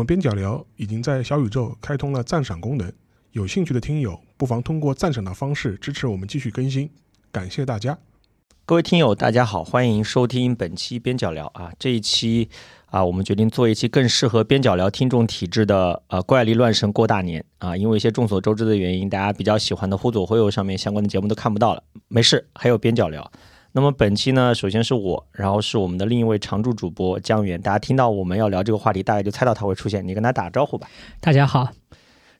[0.00, 2.90] 我们边角聊已经在小宇宙开通了赞赏功能，
[3.32, 6.88] 有兴趣的听友不妨通过赞赏的方式支持我们继续更新，
[7.30, 7.98] 感谢大家。
[8.64, 11.70] 各位听友，大家好，欢迎收听本期边角聊啊！
[11.78, 12.48] 这一期
[12.86, 17.76] 啊，我们决定做一期更适合边角聊听众体质的呃怪力乱神过大年啊！
[17.76, 23.30] 因为一些众所周知的原因，大家比较喜欢的忽左忽右上面相关的节目都看不到了，没事，还有边角聊。
[23.72, 27.60] 那么本期呢，首先是我，然后是我们的另一位常驻主播江源。
[27.60, 30.88] 大家听到我们要聊这个话题，大概就猜到他会出现，你跟他打个招呼吧。
[31.20, 31.68] 大家好。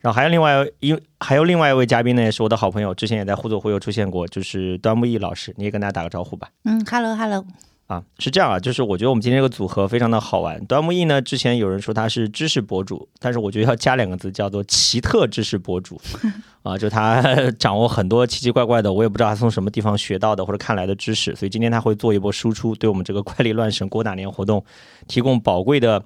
[0.00, 6.48] 然后还有另外一还有另外一位嘉宾呢，也是我的好朋友，之前也在互左互右出现过，就是端木易老师，你也跟大家打个招呼吧。
[6.64, 7.44] 嗯，Hello Hello。
[7.90, 10.64] 啊，是这样啊，就是我觉得我们今天这个组合非常的好玩。
[10.66, 16.00] 端木易呢，之前有人说他是知识博主，但是我觉得要加两个字，叫做奇特知识博主。
[16.62, 17.20] 啊，就他
[17.58, 24.64] 掌握很多奇奇怪怪的，我也不知道他从什么地方学到的或者看来的知识，所以今天他会做一波输出，对我们这个怪力乱神过大年活动
[25.08, 26.00] 提供宝贵的。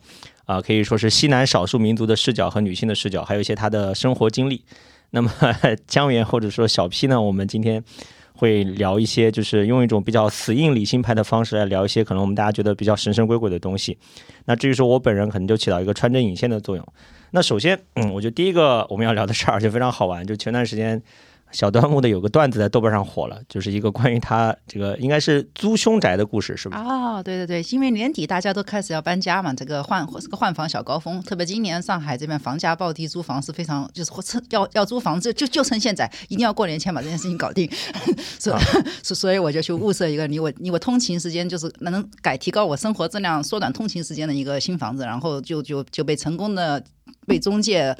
[0.46, 4.62] 啊，可以说是西南少数民族的视角和女性的视角，还有一些他的生活经历。
[5.10, 5.30] 那么
[5.86, 7.82] 江源或者说小 P 呢，我们今天
[8.44, 13.96] 会聊一些，就是用一种比较死硬理性派的方式来聊一些可能我们大家觉得比较神神鬼鬼的东西。
[14.44, 16.86] 那至于说我本人可能就起到一个穿针引线的作用。
[17.30, 21.02] 那首先，嗯，我觉得第一个我们要聊的事儿就非常好玩，就前段时间。
[21.54, 26.82] 小端木的有个段子在豆瓣上火了，就是一个关于他这个应该是租凶宅的故事，是吧？
[26.82, 37.70] 哦，对对对，因为年底大家都开始要搬家嘛，这个换这个换房小高峰，特别今年上海这边房价暴跌，租房是非常就是趁 要要租房子就就趁现在，一定要过年前把这件事情搞定，
[38.40, 38.58] 是吧？
[39.04, 46.82] 所所以我就去物色一个你我你我通勤时间就是能改提高我生活质量、缩短通勤时间的一个新房子，然后就就就被成功的
[47.28, 47.96] 被中介。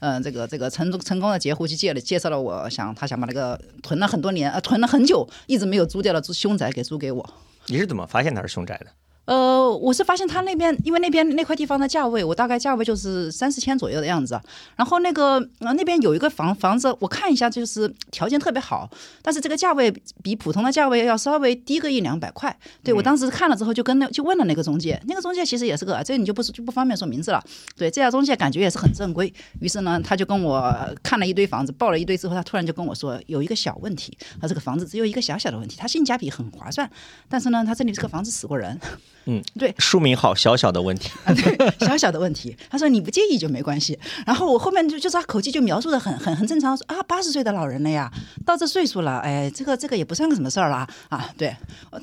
[0.00, 7.34] 嗯这个这个成成功的截胡去介了介绍了，我想他想把那个囤了很多年呃囤了很久一直没有租掉的凶宅给租给我。
[7.66, 8.86] 你是怎么发现他是凶宅的？
[9.26, 14.40] 呃，我是发现他那边，因为那边那块地方的价位，我大概价位就是三四千左右的样子。
[14.76, 18.88] 然后那个呃那边有一个房房子，我看一下，就是条件特别好，
[19.22, 19.92] 但是这个价位
[20.22, 22.56] 比普通的价位要稍微低个一两百块。
[22.84, 27.42] 对我当时看了之后，就跟那就问了那个中介，那个中介其实也是个，这你就不就不方便说名字了。
[27.76, 29.32] 对，这家中介感觉也是很正规。
[29.60, 30.72] 于是呢，他就跟我
[31.02, 36.88] 看了一堆房子，报了一堆之后，他突然就跟我说有一个小问题，他这个房子只有一个小小的问题，它性价比很划算，
[37.28, 38.80] 但是呢，他这里这个房子死过人。
[39.26, 42.56] 嗯，对，书名好，小小的问题，对，小小的问题。
[42.70, 43.98] 他说你不介意就没关系。
[44.24, 48.10] 然后我后面就就是他口气就描述的很很很正常，说啊八十岁的老人了呀，
[48.44, 51.54] 到这岁数了，哎，这个这个也不算个什么事儿啦啊，对，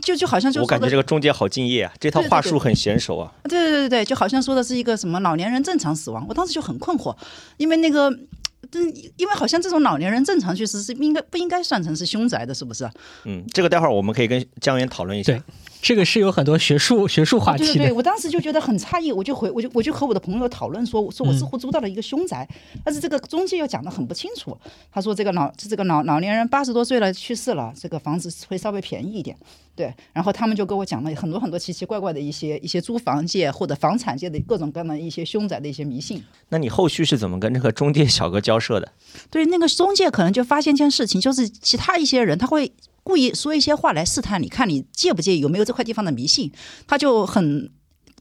[0.02, 3.32] 就就好像就我感觉这个中介好敬业啊，这套话术很娴熟啊。
[3.44, 7.16] 对对对对，就好像说的是一个什么老年人正常死亡，我当时就很困惑，
[7.56, 12.90] 因为那个，嗯，因为好像这种老年人正常去世是应该不应该算成是凶宅的，是不是？
[13.24, 15.42] 嗯，这个待会儿我们可以跟江源讨论一下。
[15.84, 17.74] 这个是有很多学术学术话题的。
[17.74, 22.48] 对对对，我当时就觉得很诧异，我就回我就我就和我的朋友讨论说，我说我似乎租到了一个凶宅，
[22.86, 24.58] 但是这个中介又讲的很不清楚。
[24.90, 29.36] 他说这个老这个老老年人八十多岁了去世了，这个房子会稍微便宜一点。
[29.76, 36.24] 对，然后他们就跟我讲了很多很多奇奇怪怪的一些一些租房界或者房产界的各种各样的一些凶宅的一些迷信。
[36.48, 38.90] 那你后续是怎么跟这个中介小哥交涉的？
[39.30, 42.72] 对，那个中介可能就发现一件事情，就是其他一些人他会。
[43.04, 46.52] 故意说一些话来试探你，看你介不介意，有没有这块地方的迷信，
[46.88, 47.72] 他就很。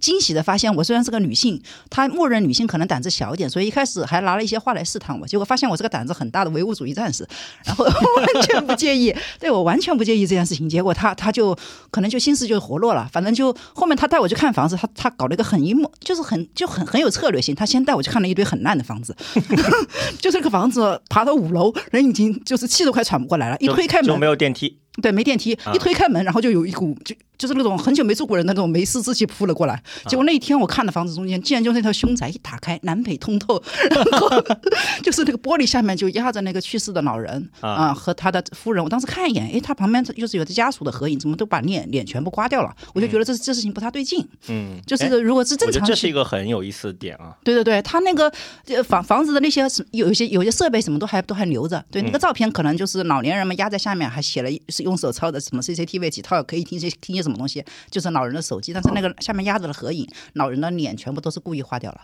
[0.02, 5.24] 惊喜的发现，我虽然是个女性，他默认女性可能胆子小一点，所以一开始还拿了一些话来试探我。
[5.24, 7.24] 结果发现我是个胆子很大的唯物主义战士，
[7.64, 10.68] 然后完全不介意，对我完全不介意这件事情。
[10.68, 11.56] 结果他他就
[11.92, 17.54] 可能就心思就活络了，反正就后面他带我去看房子，他他搞了一个很一幕，就是很就很很有策略性。
[17.54, 19.16] 他先带我去看了一堆很烂的房子，
[20.18, 24.81] 就这个房子爬到五楼，人已经就是气都快喘不过来了，一推开门就没有电梯。
[25.00, 29.82] 对，没电梯，一推开门，然后就有一股就就是那种很久没住过人的那种没事自己扑了过来。
[30.06, 33.60] 结果那一天我看的房子中间，竟然就那套凶宅，一打开南北通透，
[33.90, 34.30] 然后
[35.02, 38.84] 就是那个玻璃下面就压着那个去世的老人啊和他的夫人。
[38.84, 42.72] 我当时看一眼，哎，他旁边就是有的家属的合影，怎么都把脸脸全部刮掉了？
[42.94, 44.24] 我就觉得这这事情不太对劲。
[44.48, 47.34] 嗯，就是如果是正常，这是一个很有意思的点啊。
[47.42, 48.30] 对对对，他那个
[48.84, 51.84] 房房子的那些有一些有些设备什么都还都还留着。
[51.90, 54.82] 对，那个照片可能就是老年人们压在下面，还写了是。
[54.82, 62.00] 用手抄的什么 CCTV 几套可以听些听些什么东西，就是老人的手机，但是那个下面压着的合影，老人的脸全部都是故意画掉了。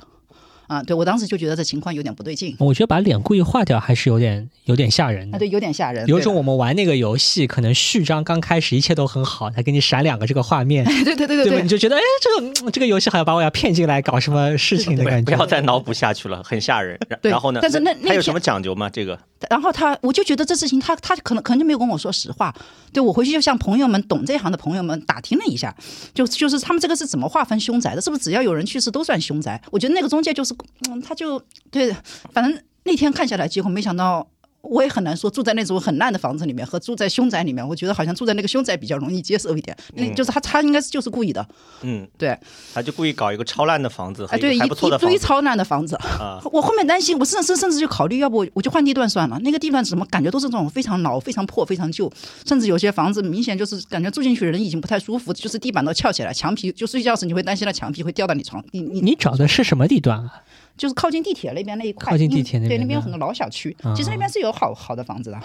[0.69, 2.55] 啊，对我当时就觉得这情况有点不对劲。
[2.61, 5.35] 我觉得把脸故意画掉还是有点有点吓人。
[5.35, 6.07] 啊，对，有点吓人。
[6.07, 15.35] 有种我们玩那个游戏，可能序章刚开始一切都很好，他给你闪两个这个画面， 对对对对对，你就觉得哎，这个这个游戏好像把我要骗进来搞什么事情的感觉。
[15.35, 16.99] 不要再脑补下去了，很吓人。
[17.23, 17.61] 然后呢？
[17.63, 18.89] 但是那那有什么讲究吗？
[18.91, 19.19] 这个？
[19.49, 22.55] 然后他，我就觉得这事情他他可能可能就没有跟我说实话，
[22.93, 25.75] 对我回去就向朋友们懂这行的朋友们打听了一下，
[26.13, 28.03] 就就是他们这个是怎么划分凶宅的？
[28.03, 29.61] 是不是只要有人去世都算凶宅？
[29.71, 30.53] 我觉得那个中介就是，
[30.89, 31.39] 嗯，他就
[31.71, 31.95] 对，
[32.33, 34.29] 反正那天看下来，结果没想到。
[34.61, 39.77] 我也很难说住在那种很烂的房子里面和住在凶宅里面，我觉得好像住在那个凶宅比较容易接受一点。
[39.95, 41.47] 那就是他，他应该是就是故意的。
[41.83, 42.37] 嗯，对，
[42.75, 45.95] 他就故意搞一个超烂的房子，哎，对，一还不错的一堆超烂的房子。
[45.97, 46.41] 啊。
[46.53, 49.39] 我后面担心，我甚至甚至就考虑，要不我就换地段算了。
[49.41, 52.13] 那个地段怎么感觉都是这种非常老、非常破、非常旧，
[52.45, 60.43] 甚至有些房子明显就是感觉住进去人已经不太舒服，就是地板都翘起来，墙皮就睡觉时你会担心那墙皮会掉到你床，你你你找的是什么地段啊？
[60.79, 65.39] 就是靠近地铁那边那一块，靠近地铁那对，边对那边有很多老小区，啊其实那边是有好好的房子的。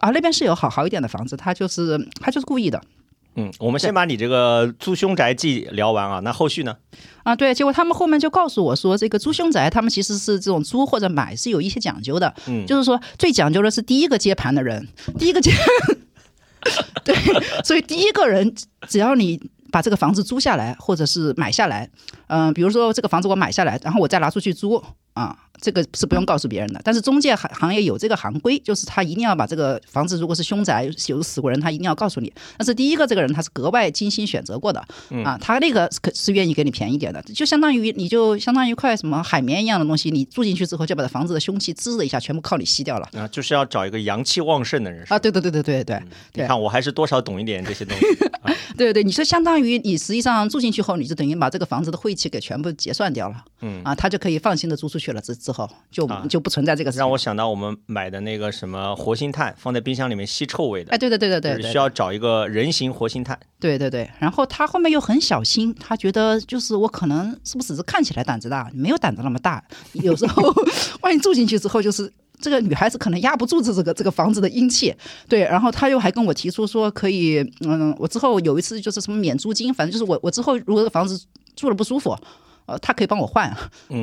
[0.00, 2.78] 啊，那边是有好好一点的房子，他就是他就是故意的
[3.36, 6.76] 嗯，我们先把你这个租凶宅记聊完啊，那后续呢？
[7.22, 7.34] 啊。
[7.34, 14.86] 对，结果他们后面就告诉我说，这个租凶宅他们其实是这种租或者买是有一些讲究的，嗯就是说最讲究的是第一个接盘的人，
[15.18, 15.50] 第一个接，
[17.02, 17.14] 对，
[17.64, 18.54] 所以第一个人
[18.86, 19.40] 只要你
[19.74, 21.90] 把这个房子租下来或者是买下来，
[22.28, 24.80] 嗯、比如说这个房子我买下来，然后我再拿出去租
[25.14, 25.36] 啊。
[25.64, 32.30] 这个是不用告诉别人的，但是中介行行业有这个行规，就是他一定要把这个房子如果是凶宅有死过人，他一定要告诉你。
[32.58, 34.78] 但是第一个这个人他是格外精心选择过的，
[35.24, 43.08] 啊，他那个是可是愿意给你便宜点的，就相当于你就相当于一块什么海绵一样的东西，你住进去之后就把这房子的凶气滋的一下全部靠你吸掉了。
[43.14, 46.02] 啊，就是要找一个阳气旺盛的人啊，对对对对对对
[46.34, 48.04] 你看我还是多少懂一点这些东西。
[48.76, 55.20] 对对，你说相当于你实际上住进去后，你就等于把这个房子的晦气给全部结算掉了，嗯啊，他就可以放心的租出去了。
[55.20, 56.98] 之之后就啊就不存在这个事情。
[56.98, 63.38] 让我想到我们买的那个什么活性炭，放在冰箱里面吸臭味的，哎，对对对对对对就是需，要找一个人形活性炭。
[63.58, 64.10] 对对对。
[64.18, 69.64] 然后他后面又很小心，他觉得就是我可能是不是只是看起来胆子大，没有胆子那么大。
[69.92, 70.52] 有时候
[71.00, 74.94] 万一住进去之后，就是这个女孩子可能压不住这这个这个房子的阴气。
[75.28, 81.24] 对，然后他又还跟我提出说可以，嗯，我之后有一次就是什么免租金，反正就是我我之后如果这个房子
[81.56, 82.16] 住了不舒服。
[82.66, 83.54] 呃，他可以帮我换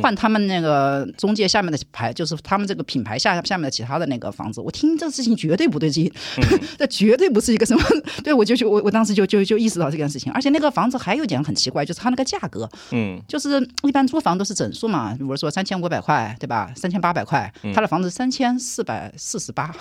[0.01, 4.61] 换他们那个中介下面的牌，就是他们这个品牌下下面的其他的那个房子。
[4.61, 6.11] 我听这事情绝对不对劲，
[6.77, 7.83] 这绝对不是一个什么。
[8.23, 16.71] 对我就就我我当时就就就意识到这件事情，而且那个房子还有一点很奇怪，就是它那个价格，嗯，就是一般租房都是整数嘛，比如说三千五百块，对吧？
[16.75, 19.73] 三千八百块，嗯他的房子三千四百四十八。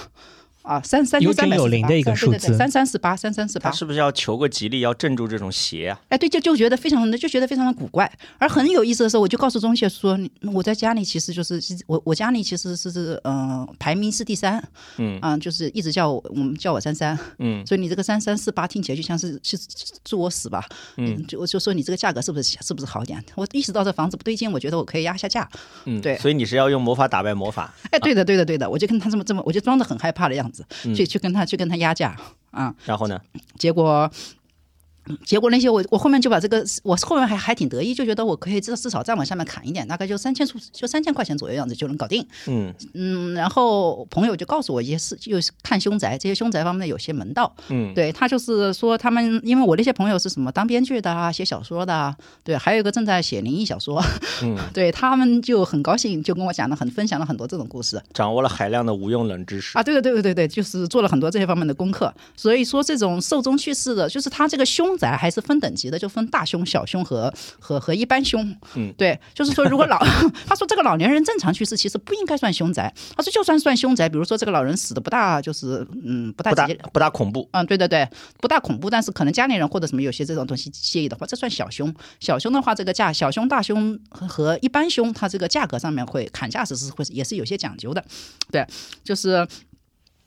[0.63, 6.01] 啊，三三有千三百零的一个数字三三四八，三三四八，他是不是要求个吉利，要镇住这种邪啊？
[6.09, 8.11] 哎，对，就就觉得非常的，就觉得非常的古怪。
[8.39, 10.19] 而很有意思的时候，我就告诉中介说，
[10.53, 14.63] 我在家里其实就是我我家里其实是是嗯、呃排名是第三，
[14.99, 19.59] 嗯啊、就是一直叫我我们叫我三三，嗯 所以你这个三三四八听起来就像是是
[20.05, 20.65] 祝我死吧，
[20.99, 23.23] 嗯，就我就说你这个价格是不是是不是好一点？
[23.35, 25.49] 我意识到这房子不对劲，我觉得我可以压下价。
[25.87, 27.73] 嗯，对所以你是要用魔法打败魔法。
[27.91, 30.50] 哎，对的对的对的，我就跟他这么这么，我就装的很害怕的样子，
[30.85, 32.17] 嗯去去跟他去跟他压价
[32.51, 33.21] 啊，然后呢？
[33.59, 34.11] 结果。
[35.25, 42.27] 结果那些我我后面就把这个我后面还还挺得意，就觉得我可以至至少再往下面砍一点，大概就三千出就三千块钱左右样子就能搞定。
[42.47, 47.53] 嗯嗯，然后朋友就告诉我一些事，就是看凶宅这些凶宅方面的有些门道。
[47.69, 54.03] 嗯对他就是说他们，因为我那些朋友是什么当编剧的啊，写小说的啊，对，还有一个正在写灵异小说，
[54.43, 59.77] 嗯， 对他们就很高兴，就跟我讲了很分享了很多这种故事掌握了海量的无用冷知识。
[59.77, 62.13] 啊，对对对对对对，就是做了很多这些方面的功课。
[62.37, 68.43] 所以说这种寿终去世的，就是他这个凶宅还是分等级的，就分大凶、小凶和和和一般凶。
[68.75, 69.99] 嗯，对，就是说如果老
[70.47, 72.93] 他说这个老年人正常去世，其实不应该算凶宅。
[73.17, 77.49] 他说就算算凶宅，比如说这个老人死的不大，就是嗯不大不大不大恐怖。
[77.53, 78.09] 嗯，对对对，
[78.41, 81.95] 不大恐怖，但是可能家里人或者什么有些这种东西介意的话，这算小凶。
[82.21, 88.05] 小凶的话，这个价小凶、大凶和和一般凶，它这个价格上面会砍价时是会也是有些讲究的。
[88.51, 88.67] 对，
[89.03, 89.47] 就是。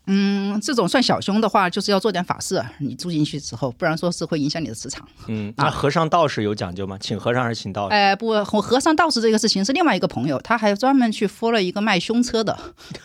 [0.05, 5.07] 嗯，这种算小凶的话，就是要做点法事，你住进去之后，不然说是会影响你的磁场。
[5.27, 6.97] 嗯，那和尚道士有讲究吗？
[6.99, 7.95] 请和尚还是请道士？
[7.95, 12.57] 哎，不，和和尚道士这个事情是另外一个朋友，他还专门去佛了一个卖凶车的。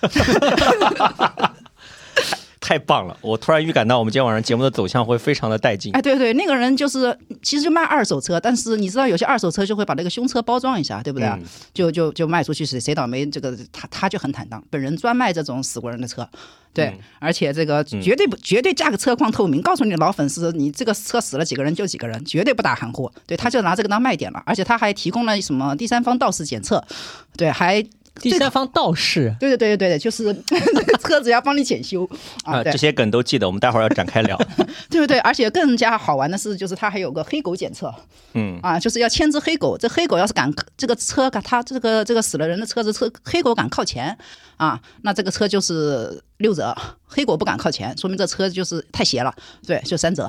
[2.69, 3.17] 太棒了！
[3.23, 5.91] 我突然预感到我们今天晚上节目的走向会非常的带劲。
[5.95, 11.27] 哎，对对，那个人就是其实就卖二手车，但是你知道有些二手车就会把那个凶车包装一下，对不对？
[11.29, 16.29] 嗯就就就卖出去谁谁倒霉，这个他他就很坦荡，本人专卖这种死过人的车。
[16.75, 23.11] 对，嗯而且这个绝对不、绝对价格车况透明，告诉你的老粉丝，你这个车死了几个人就几个人，绝对不打含糊。
[23.27, 26.85] 对，他就拿这个当卖点了，而且他还提供了什么第三方道士检测，
[27.35, 27.83] 对，还
[28.19, 32.09] 第三方道士，对对对对对，就是这 个车子要帮你检修。
[32.45, 32.73] 啊，对。
[32.73, 34.37] 这些梗都记得，我们待会儿要展开聊。
[34.91, 37.95] 对不对，而且更加好玩的是，就是它还有个黑狗检测。
[38.35, 44.17] 嗯，啊，就是要牵只黑狗，这黑狗要是敢这个车敢它这个这个死了人的车子车黑狗敢靠前。
[44.57, 49.33] 啊，那这个车就是六折，黑狗不敢靠前，说明这车就是太邪了，
[49.65, 50.29] 对，就三折。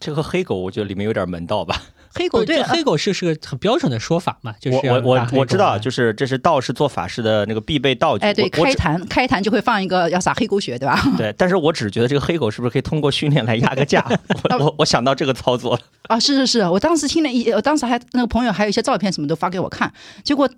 [0.00, 1.82] 这个黑狗我觉得里面有点门道吧。
[2.18, 8.26] 黑狗对这黑狗是是个很标准的说法嘛，就是我我我我知道，就是这是道士做法事的那个必备道具。
[8.26, 11.00] 哎，对，开坛开坛就会放一个要撒黑狗血，对吧？
[11.16, 14.04] 对，但是我只觉得这个黑狗是不是可以通过训练来压个价？
[14.50, 15.82] 我我我想到这个操作了。
[16.08, 19.92] 啊，是是是，我当时听了一，我当时还那个朋友还有一些照片什么都发给我看，
[20.24, 20.48] 结果。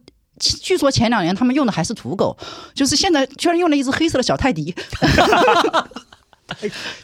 [0.63, 2.35] 据说前两年他们用的还是土狗，
[2.73, 4.75] 就是现在居然用了一只黑色的小泰迪。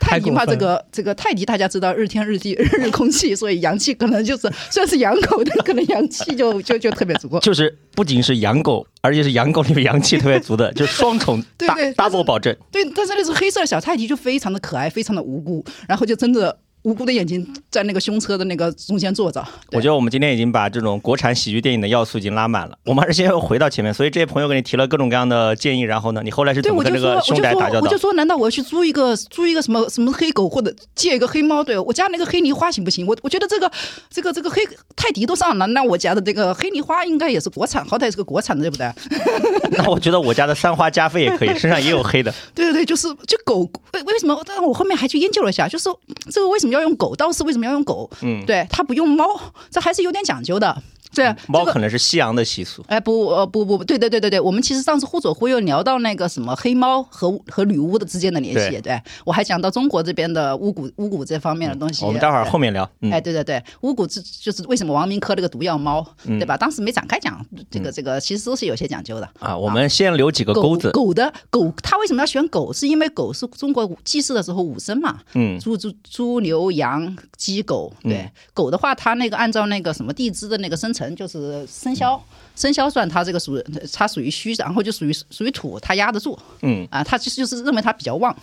[0.00, 7.38] 泰迪嘛，这个这个泰迪大家知道日天日地日日空气，所以阳气可能就是虽然是养狗，但可能阳气就就就特别足。
[7.40, 12.56] 就是不仅是养狗，而且是养狗里面阳气特别足的，就是双重大对对 double 保证。
[12.70, 19.44] 对，但是那只黑色的小泰迪就非常的可爱，非常的无辜，然后就真的无辜的眼睛在那个凶车的那个中间坐着。
[19.72, 22.78] 我觉得我们今天已经把这种国产喜剧电影的要素已经拉满了。
[22.84, 27.98] 我们还是先回到前面，所以这些朋友给你提了各种各样的建议，然后呢，你后来是跟这个凶宅打交道我就？
[27.98, 31.64] 说，难道我要去租一个租一个什么什么黑狗，或者借一个黑猫？
[31.64, 33.04] 对我家那个黑泥花行不行？
[33.04, 33.68] 我我觉得这个
[34.08, 34.62] 这个这个黑
[34.94, 38.88] 泰迪都上了，那我家的这个黑泥花应该也是国产，好歹是个国产的，对不对？
[39.76, 42.32] 那我觉得我家的三花加菲也可以，身上也有黑的。
[42.54, 44.40] 对对对，就是这狗为为什么？
[44.46, 45.88] 但我后面还去研究了一下，就是
[46.30, 47.16] 这个为什么要用狗？
[47.16, 48.10] 道士为什么要用狗？
[48.22, 49.24] 嗯，对他不用猫，
[49.70, 50.82] 这还是有点讲究的。
[51.16, 52.84] 对，猫可能是西洋的习俗。
[52.88, 62.04] 哎不呃不不对对对对对，我们其实上次忽左忽右聊到那个什么黑猫和和女巫的之间的联系，对对我还讲到中国这边的巫蛊巫蛊这方面的东西。
[62.04, 62.88] 我们待会儿后面聊。
[63.00, 66.56] 嗯哎，对对对，巫蛊之就是为什么王明科那个毒药猫，嗯对吧？
[66.56, 69.28] 当时没展开讲，这个这个其实都是有些讲究的。
[69.38, 70.90] 啊，我们先留几个钩子。
[70.90, 72.72] 狗的狗，它为什么要选狗？
[72.72, 82.22] 是因为狗是中国祭祀的时候五牲嘛，嗯，猪猪猪牛羊鸡狗，对、嗯狗的话，它那个按照那个什么地支的那个生辰，就是生肖
[82.56, 88.34] 生肖算，它这个属它属于虚，然后就属于属于土，它压得住嗯啊，它其实就是认为它比较旺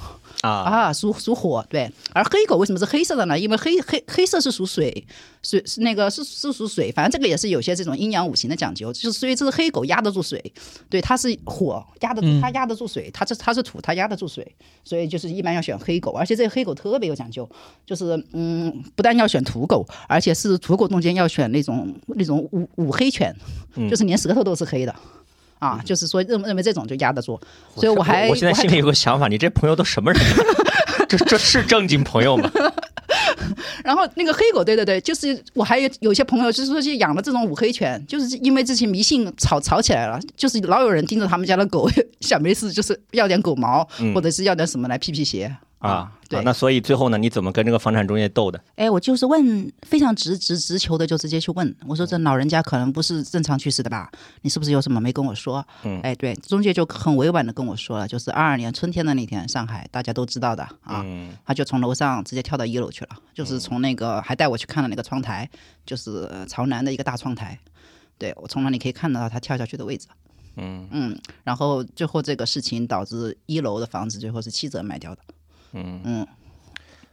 [0.41, 1.91] 啊，啊，属属火，对。
[2.13, 3.37] 而黑狗为什么是黑色的呢？
[3.37, 5.05] 因为黑黑黑色是属水，
[5.41, 10.39] 水是那个是是属水，反正这个也是有些这种阴阳五行的讲究，就是所以这只黑狗压得住水，
[10.89, 14.45] 对，它是火压得它压得住水，它这它是土，它压得住水，
[14.83, 17.49] 所以就是一般要选黑狗，而且这个黑狗特别有讲究，
[17.85, 23.35] 就是嗯，不但要选土狗，而且是土狗中间要选那种那种五五黑犬，
[23.89, 24.95] 就是连舌头都是黑的。
[25.59, 27.39] 啊，就是说认认为这种就压得住，
[27.73, 30.21] 所以我还还我现在心里有个想法，你这朋友都什么人？
[31.07, 32.51] 这这是正经朋友吗？
[33.81, 45.55] 然后那个黑狗，对对对，就是我还有有些朋友，就是说去养了这种五黑犬，就是因为这些迷信吵吵起来了，就是老有人盯着他们家的狗， 想没事就是要点狗毛，嗯或者是要点什么来辟辟邪
[45.89, 48.59] 啊，对啊那所以最后呢，你怎么跟这个房产中介斗的？
[48.75, 51.75] 哎，我就是问，非常直直直球的，就直接去问。
[51.85, 54.09] 我说这老人家可能不是正常去世的吧？
[54.41, 55.65] 你是不是有什么没跟我说？
[55.83, 61.01] 嗯哎，对，中介就很委婉的跟我说了，就是二二年春天的那天，上海大家都知道的啊。
[61.03, 65.49] 嗯他就从楼上直接跳到一楼去了，就是从那个还带我去看了那个窗台，
[65.85, 67.59] 就是呃朝南的一个大窗台。
[68.17, 70.07] 对我从那里可以看得到他跳下去的位置。
[70.55, 75.21] 嗯嗯，然后最后这个事情导致一楼的房子最后是七折卖掉的。
[75.73, 76.27] 嗯，嗯，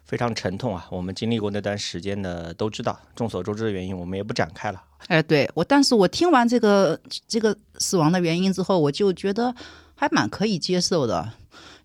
[0.05, 0.87] 非常沉痛啊！
[0.91, 4.83] 我们经历过那段时间的都知道，众所周知的原因，我们也不展开了。
[5.07, 9.55] 哎，对我，但是我听完这个这个死亡的原因之后，我就觉得
[9.95, 11.33] 还蛮可以接受的。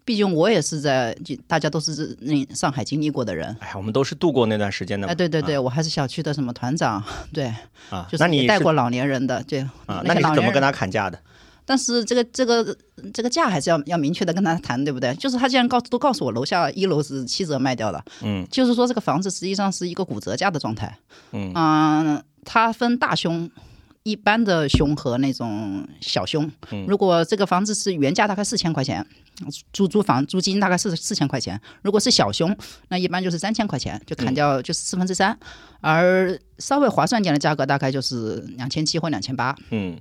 [0.04, 3.58] 毕竟我也是在，就大家都是那上海经历过的人。
[3.60, 5.12] 哎，我们都是度过那段时间的嘛。
[5.12, 7.04] 哎，对对对，我还是小区的什么团长，
[7.34, 7.52] 对，
[7.90, 11.20] 啊，就是你带过老年人的，对，啊，那你是怎么跟他砍价的？
[11.66, 12.78] 但是这个这个
[13.14, 15.14] 这个价还是要要明确的跟他谈，对不对？
[15.16, 18.48] 就是他既然告都告诉我楼下一楼是七折卖掉的，嗯。
[18.52, 20.98] 就是说这个房子实际上是一个骨折价的状态。
[21.32, 21.52] 嗯。
[21.56, 23.50] 嗯，它分大凶。
[24.04, 26.86] 一般的凶和那种小凶，嗯。
[26.88, 29.04] 如果这个房子是原价大概四千块钱，
[29.74, 32.56] 租租房租金大概是四千块钱，如果是小凶，
[32.90, 35.36] 那一般就是三千块钱，就砍掉就是四分之三，
[35.82, 40.00] 而稍微划算点的价格大概就是两千七或两千八，嗯。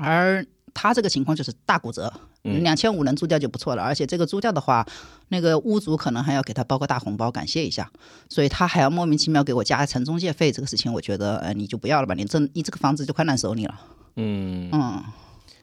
[0.00, 0.42] 而
[0.74, 2.12] 他这个情况就是大骨折，
[2.44, 3.82] 嗯两千五能租掉就不错了。
[3.82, 4.86] 而且这个租掉的话，
[5.28, 7.90] 那个屋主可能还要给他包个大红包感谢一下，
[8.28, 10.50] 所以他还要莫名其妙给我加一层中介费。
[10.50, 13.80] 这个事情我觉得，呃，你就不要了吧，你这你这个房子就快烂手里了。
[14.16, 15.02] 嗯，嗯，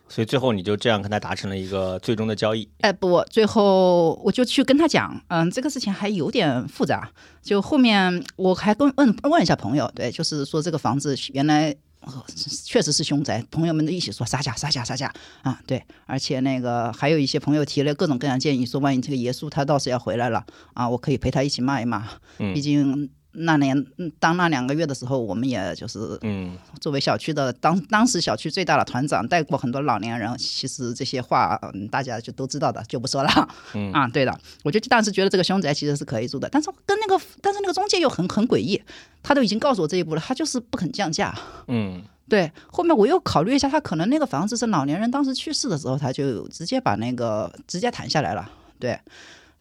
[0.07, 2.67] 所以最后你就这样跟他达成了一个最终的交易。
[2.81, 7.09] 哎不，最后我就去跟他讲，嗯，这个事情还有点复杂。
[7.43, 12.25] 就后面我还跟问问一下朋友，对，就是说这个房子原来呃
[12.65, 22.08] 确实是凶宅，朋友们都一起说杀价杀价杀价啊，对，而且那个还有一些朋友提了各种各样建议，说万一这个耶稣他倒是要回来了啊，我可以陪他一起骂一骂，
[22.39, 23.10] 嗯毕竟。
[23.39, 30.29] 那年嗯当那两个月的时候，我们也就是嗯作为小区的当当时小区最大的团长，带过很多老年人。
[30.38, 33.50] 其实这些话，嗯，大家就都知道的，就不说了。
[33.74, 38.81] 嗯啊，对的，我就当时觉得这个凶宅其实是可以住的，但是跟那个，但是那个中介又很很诡异，
[39.24, 41.34] 他都已经告诉我这一步了，他就是不肯降价。
[41.67, 48.48] 嗯对，后面我又考虑一下，他可能那个房子是老年人当时去世的时候，他就直接把那个直接谈下来了。
[48.79, 49.00] 对。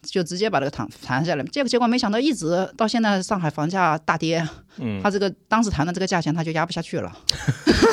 [0.01, 7.11] 就直接把这个谈谈下来，结果结果没想到一直到现在上海房价大跌，嗯他这个当时谈的这个价钱他就压不下去了。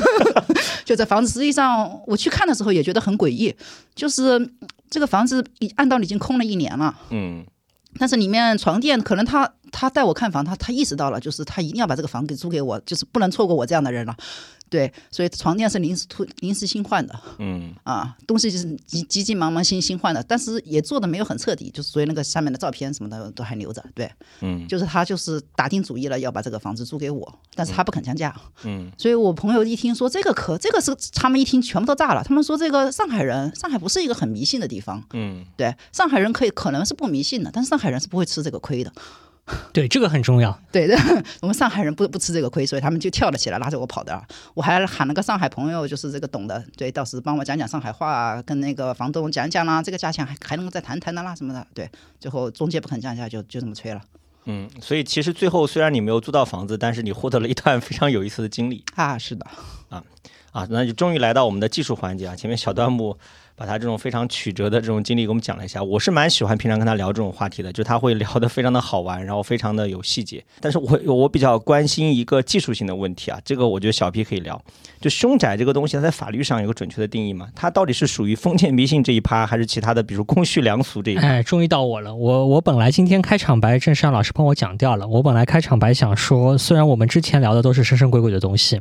[0.85, 3.55] 就这房子实际上我去看的时候也觉得很诡异，
[3.95, 4.51] 就是
[4.89, 7.45] 这个房子已按道理已经空了一年了，嗯
[7.99, 14.17] 但是里面床垫可能他他带我看房，他他意识到了，就是他一定要把这个房给租给我，就是不能错过我这样的人了。
[14.69, 23.85] 对，所以床垫是临时突临时新换的嗯啊，东西就是急急急忙忙新新换的，但是也做的没有很彻底，就是所以那个上面的照片什么的都还留着。
[23.95, 28.35] 对，嗯就是他就是打定主意了要把这个房子租给我，但是他不肯降价。
[28.65, 38.93] 嗯所以我朋友一听说这个可这个是他们一听全部都炸了，他们说这个上海人，上海不是一个很迷信的地方，嗯对，上海人可以可能是不迷信的，但是上海人是不会吃这个亏的，
[39.73, 40.59] 对，这个很重要。
[40.73, 40.97] 对的，
[41.41, 44.21] 我们上海人不不吃这个亏，所以他们就跳了起来，拉着我跑的。
[44.55, 51.89] 我还喊了个上海朋友，就是这个懂的，对，到时帮我讲讲上海话，跟那个房东讲讲啦，这个价钱还还能够再谈谈的啦什么的，对，
[52.19, 54.01] 最后中介不肯降价，就就这么吹了
[54.47, 59.47] 嗯，所以其实最后虽然你没有租到房子，但是你获得了一段非常有意思的经历啊，是的，
[59.89, 60.03] 啊
[60.53, 60.67] 啊！
[60.71, 62.35] 那就终于来到我们的技术环节啊！
[62.35, 63.19] 前面小段木
[63.57, 70.45] 把他这种非常曲折的这种经历给我们讲了一下，我是蛮喜欢平常跟他聊这种话题的，就他会聊得非常的好玩，然后非常的有细节。
[70.61, 74.61] 但是我我比较关心一个技术性的问题啊，这个我觉得小 P 可以聊。
[75.01, 77.49] 就凶宅这个东西，它在法律上有个准确的定义吗？
[77.55, 81.27] 它到底是属于封建迷信这一趴，还是其他的，比如公序良俗这一趴？
[81.27, 82.15] 哎，终于到我了。
[82.15, 85.07] 我我本来今天开场白，郑尚老师帮我讲掉了。
[85.07, 88.81] 我本来开场白想说，虽然我们之前聊的都是神神鬼鬼的东西，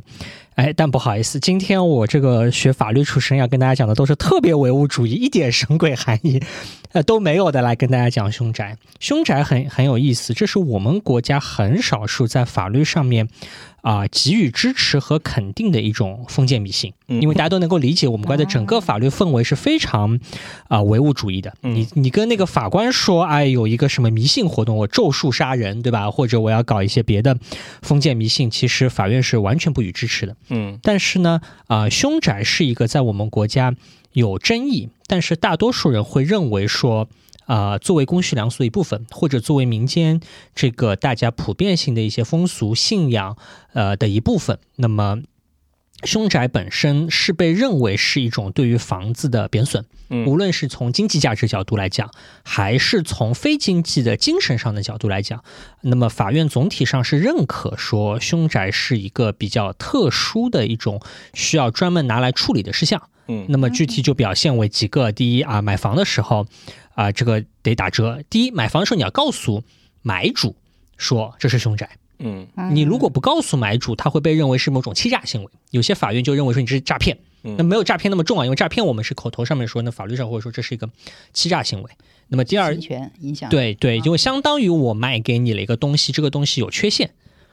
[0.56, 6.42] 哎，但不好意思，今天我这个学法律出身，要跟大家讲的都是特别唯物主义，一点神鬼含义。
[6.92, 8.76] 呃都没有的，来跟大家讲凶宅。
[9.00, 13.28] 凶宅很很有意思，这是我们国家很少数在法律上面
[13.82, 16.92] 啊、给予支持和肯定的一种封建迷信。
[17.08, 20.18] 嗯因为大家都能够理解，我们国家的整个法律氛围是非常
[20.66, 21.54] 啊、唯物主义的。
[21.62, 26.10] 嗯你你跟那个法官说，哎，有一个什么迷信活动，我咒术杀人，对吧？
[26.10, 27.38] 或者我要搞一些别的
[27.82, 30.34] 封建迷信，其实法院是完全不予支持的。
[30.50, 33.72] 嗯但是呢，啊、凶宅是一个在我们国家
[34.16, 37.08] 有争议，但是大多数人会认为说。
[37.46, 40.20] 啊、作为公序良俗的一部分，或者作为民间
[40.52, 43.36] 这个大家普遍性的一些风俗信仰，
[43.72, 45.22] 呃的一部分，那么
[46.02, 52.10] 凶宅本身是被认为是一种对于房子的贬损，嗯无论是从经济价值角度来讲，
[52.42, 55.44] 还是从非经济的精神上的角度来讲，
[55.82, 61.00] 那么法院总体上是认可说凶宅是一个比较特殊的一种
[61.32, 63.08] 需要专门拿来处理的事项。
[63.28, 66.46] 嗯那么具体就表现为几个：第一啊，买房的时候
[66.94, 69.62] 啊，这个得打折；第一，买房的时候你要告诉
[70.02, 70.54] 买主
[70.96, 71.88] 说这是凶宅。
[72.18, 75.50] 嗯你如果不告诉买主，他会被认为是某种欺诈行为。
[75.70, 80.88] 有些法院就认为说你这是诈骗，嗯那没有诈骗那么重啊，因为诈骗我们是口头上面说，那法律上或者说这是一个
[81.34, 81.90] 欺诈行为。
[82.28, 87.10] 那么第二侵，权影响，对对，就相当于我卖给你了一个东西，这个东西有缺陷，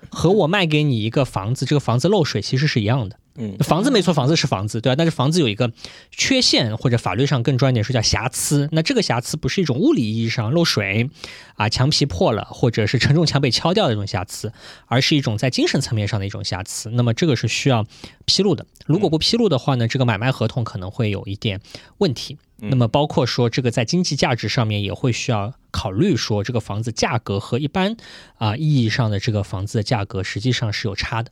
[0.09, 3.17] 和我卖给你一个房子，这个房子漏水其实是一样的。
[3.36, 5.72] 嗯房子没错，房子是房子，对吧、但是房子有一个
[6.12, 8.69] 缺陷，或者法律上更专业点说叫瑕疵。
[8.72, 11.10] 那这个瑕疵不是一种物理意义上漏水
[11.56, 14.54] 啊，墙皮破了，或者是承重墙被敲掉的一种瑕疵，
[14.86, 16.89] 而是一种在精神层面上的一种瑕疵。
[16.91, 17.86] 那么这个是需要
[18.26, 18.65] 披露的。
[18.86, 21.60] 如果不披露的话呢，这个买卖合同可能会有一点
[21.98, 22.38] 问题。
[22.60, 27.98] 嗯那么包括说这个在经济价值上面也会需要考虑说这个房子价格和一般
[28.38, 31.32] 啊、意义上的这个房子的价格实际上是有差的。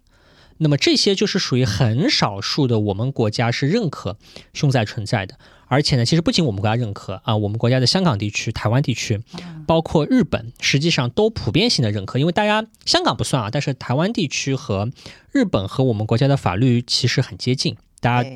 [0.63, 4.17] 那么这些就是属于很少数的，我们国家是认可
[4.53, 5.39] 凶宅存在的。
[5.65, 9.23] 而且呢，其实不仅我们国家认可啊，我们国家的香港地区、台湾地区，
[9.65, 12.19] 包括日本，实际上都普遍性的认可。
[12.19, 14.91] 因为大家香港不算啊，但是台湾地区和
[15.31, 17.77] 日本和我们国家的法律其实很接近。
[17.99, 18.29] 大家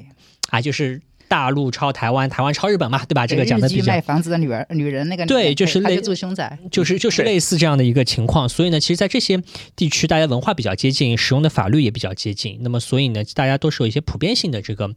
[0.49, 3.25] 啊，就是大陆抄台湾，台湾抄日本嘛，对吧？
[3.25, 8.47] 这个讲的比较卖房子的女儿女人那个对就是类似凶宅，就是就是类似这样的一个情况。
[8.47, 9.41] 所以呢，其实，在这些
[9.75, 12.59] 地区，大家文化比较接近，使用的法律也比较接近。
[12.61, 14.93] 那么，所以呢，大家都是有一些普遍性的这个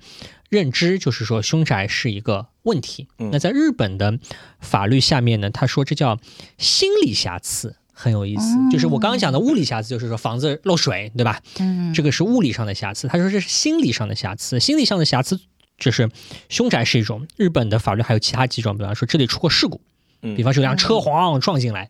[0.48, 3.08] 认知，就是说凶宅是一个问题。
[3.18, 4.18] 嗯那在日本的
[4.60, 6.18] 法律下面呢，他说这叫
[6.56, 8.56] 心理瑕疵很有意思。
[8.70, 11.40] 就是我刚刚讲的物理瑕疵，就是说房子漏水，对吧？
[11.58, 13.08] 嗯，这个是物理上的瑕疵。
[13.08, 15.40] 他说这是心理上的瑕疵，心理上的瑕疵
[15.78, 16.10] 就是
[16.48, 19.80] 凶宅是一种，日本的法律还有其他几种，比方说这里出过事故，
[20.22, 21.88] 嗯比方说有辆车晃撞进来。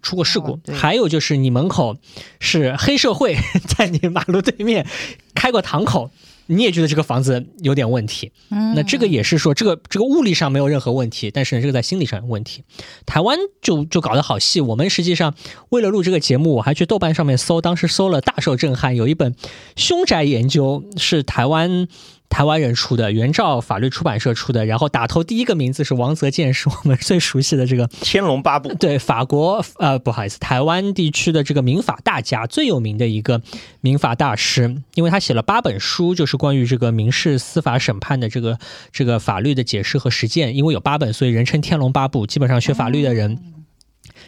[0.00, 1.98] 出过事故哦，还有就是你门口
[2.40, 3.36] 是黑社会
[3.76, 4.86] 在你马路对面
[5.34, 6.10] 开过堂口，
[6.46, 8.32] 你也觉得这个房子有点问题。
[8.48, 12.64] 嗯那这个也是说，这个这个物理上没有任何问题，但是，这个在心理上有问题。
[13.04, 15.34] 台湾就就搞得好细，我们实际上
[15.68, 19.36] 为了录这个节目，我还去豆瓣上面搜，当时搜了大受震撼，有一本
[19.76, 21.86] 凶宅研究是台湾。
[22.32, 33.42] 台湾人出的，原照法律出版社出的，然后打头第一个名字是王泽健，是我们最熟悉的这个天龙八部， 对法国呃不好意思，台湾地区的这个民法大家最有名的一个
[33.82, 38.58] 民法大师，因为他写了八本书，就是关于这个民事司法审判的这个
[38.90, 40.56] 这个法律的解释和实践。
[40.56, 42.26] 因为有八本，所以人称天龙八部。
[42.26, 43.38] 基本上学法律的人。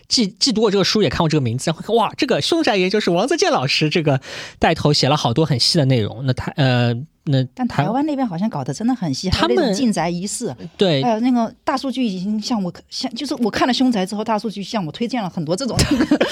[0.07, 4.21] 既既读过这个书，也看过这个名字，然后哇，这个凶宅研究是王泽健老师这个
[4.59, 6.27] 带头写了好多很细的内容。
[6.27, 6.95] 那他呃，
[7.27, 15.75] 那但台湾那边好像搞得真的很细，他们种进宅仪式，对还有那个大数据已经向我向，就是我看了凶宅之后，大数据向我推荐了很多这种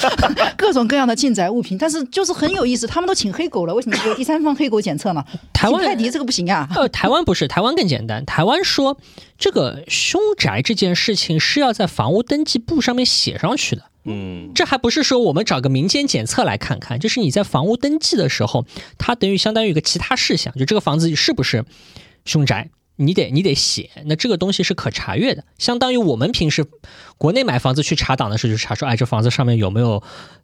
[0.56, 5.24] 各种各样的进宅物品，但是就是很有意思，他们都请黑狗了，为什么只有第三方黑狗检测呢？
[5.52, 8.24] 台湾请泰迪这个不行啊，呃，台湾不是，台湾更简单。
[8.26, 8.98] 台湾说
[9.38, 18.64] 这个凶宅这件事情是要在房屋登记簿上面写上去的，嗯，这还不是说我们找个民间检测来看看，就是你在房屋登记的时候，
[18.98, 21.64] 它等于相当于一个其他事项，就这个房子是不是
[22.24, 22.70] 凶宅。
[22.96, 26.64] 你得你得写，那这个东西是可查阅的，相当于我们平时
[27.16, 30.00] 国内买房子去查档的时候，就查说，哎，这房子上面有没有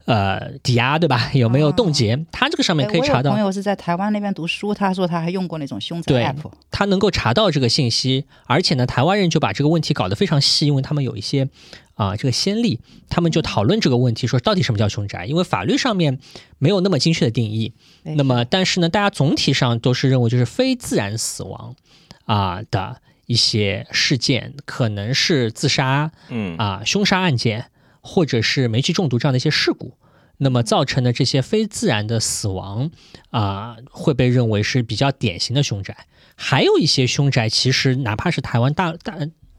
[0.06, 1.30] 呃抵押，对吧？
[1.34, 2.18] 有没有冻结？
[2.32, 11.48] 它这个上面可以查到有朋友是在台湾那边读书，他说他还用过那种凶宅对 app，他能够查到这个信息，而且呢，台湾人就把这个问题搞得非常细，因为他们有一些
[11.98, 15.26] 啊、这个先例，他们就讨论这个问题，说到底什么叫凶宅？
[15.26, 16.20] 因为法律上面
[16.58, 17.72] 没有那么精确的定义。
[18.04, 21.74] 那么，但是呢，大家总体上都是认为就是非自然死亡
[22.24, 29.94] 啊、的一些事件，可能是自杀嗯啊、凶杀案件，或者是煤气中毒这样的一些事故。
[30.40, 32.92] 那么造成的这些非自然的死亡
[33.30, 36.06] 啊、会被认为是比较典型的凶宅。
[36.36, 39.18] 还有一些凶宅，其实哪怕是台湾大大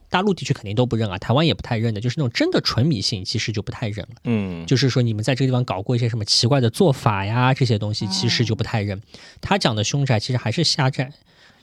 [0.10, 4.16] 大陆地区肯定都不认啊，台湾也不太认的，就是那种真的纯迷信，其实就不太认了。
[4.24, 9.02] 嗯，就是说你们在这个地方搞过一些什么奇怪的做法呀，这些东西其实就不太认。
[9.40, 11.12] 他讲的凶宅其实还是狭窄，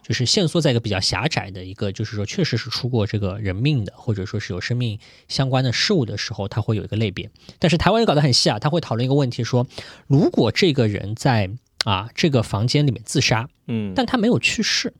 [0.02, 7.28] 就是限缩在一个比较狭窄的一个，就是说确实是出过这个人命的，或者说是有生命相关的事物的时候，他会有一个类别。
[7.58, 9.66] 但是台湾也搞得很细啊，他会讨论一个问题说，
[10.06, 11.50] 如果这个人在
[11.84, 14.94] 啊这个房间里面自杀，嗯，但他没有去世，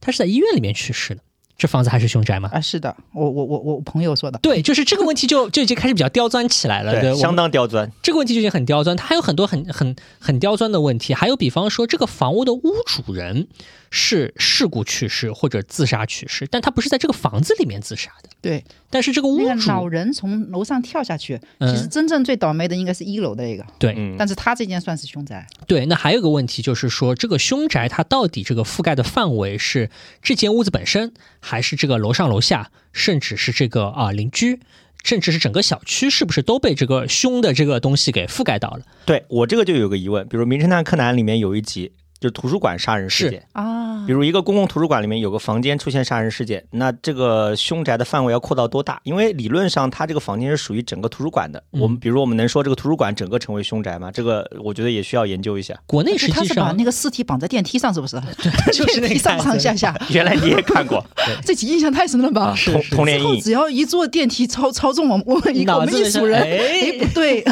[0.00, 1.22] 他是在医院里面去世的，
[1.58, 2.48] 这房子还是凶宅吗？
[2.52, 13.48] 啊，是的，我我我我朋友说的，对，就是这个问题就就已经开始比较刁钻起来了，对，对，相当刁钻，这个问题就已经很刁钻，它还有很多很很很刁钻的问题，还有比方说这个房屋的屋主人
[13.90, 23.94] 是事故去世或者自杀去世，但他不是在这个房子里面自杀的，对，但是这个屋那个老人从楼上跳下去，嗯其实真正最倒霉的应该是一楼的那个，对。
[23.96, 29.90] 嗯，但是他这间算是凶宅，对，那还有个问题就是说，这个凶宅它到底这个覆盖的范围是
[30.22, 34.60] 这间屋子本身，还是这个楼上楼下，甚至是这个啊邻居，
[35.02, 38.82] 甚至是整个小区，是不是都被这个凶的这个东西给覆盖到了？
[39.06, 49.00] 对我这个就有个疑问，比如《名侦探柯南》里面有一集就是图书馆杀人事件，啊比，如一个公共图书馆里面有个房间出现杀人事件，那这个凶宅的范围要扩到多大？
[49.04, 54.10] 因为理论上它这个房间是属于整个图书馆的，嗯我们比如我们能说这个图书馆整个成为凶宅吗？
[54.10, 55.78] 这个我觉得也需要研究一下。
[55.86, 58.20] 国内实他际上是把那个尸体绑在电梯上，是不是？
[58.42, 61.04] 对 就是那个电梯上上下下， 原来你也看过
[61.44, 62.54] 这集印象太深了吧？
[62.64, 67.44] 童童年阴影，只要一坐电梯操操纵我们我们一个我们一组人，哎哎，不对，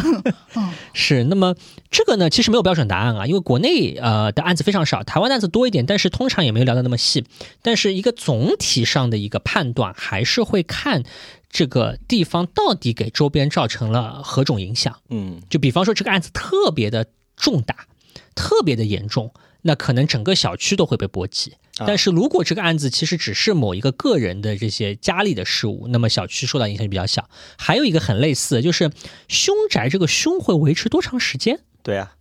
[0.92, 1.54] 是，那么
[1.90, 7.24] 这个呢，其实没有标准答案啊，因为国内呃的案子非常少，台湾的案子多一点，但是通常也没有聊得那么细。
[7.62, 11.04] 但是一个总体上的一个判断，还是会看
[11.50, 15.00] 这个地方到底给周边造成了何种影响。
[15.10, 17.86] 嗯就比方说这个案子特别的重大，
[18.34, 21.52] 特别的严重，那可能整个小区都会被波及。
[21.78, 27.28] 啊但是如果这个案子其实只是某一个个人的这些家里的事物，那么小区受到影响就比较小。
[27.58, 28.90] 还有一个很类似的，就是
[29.28, 31.60] 凶宅这个凶会维持多长时间？
[31.82, 32.16] 对啊，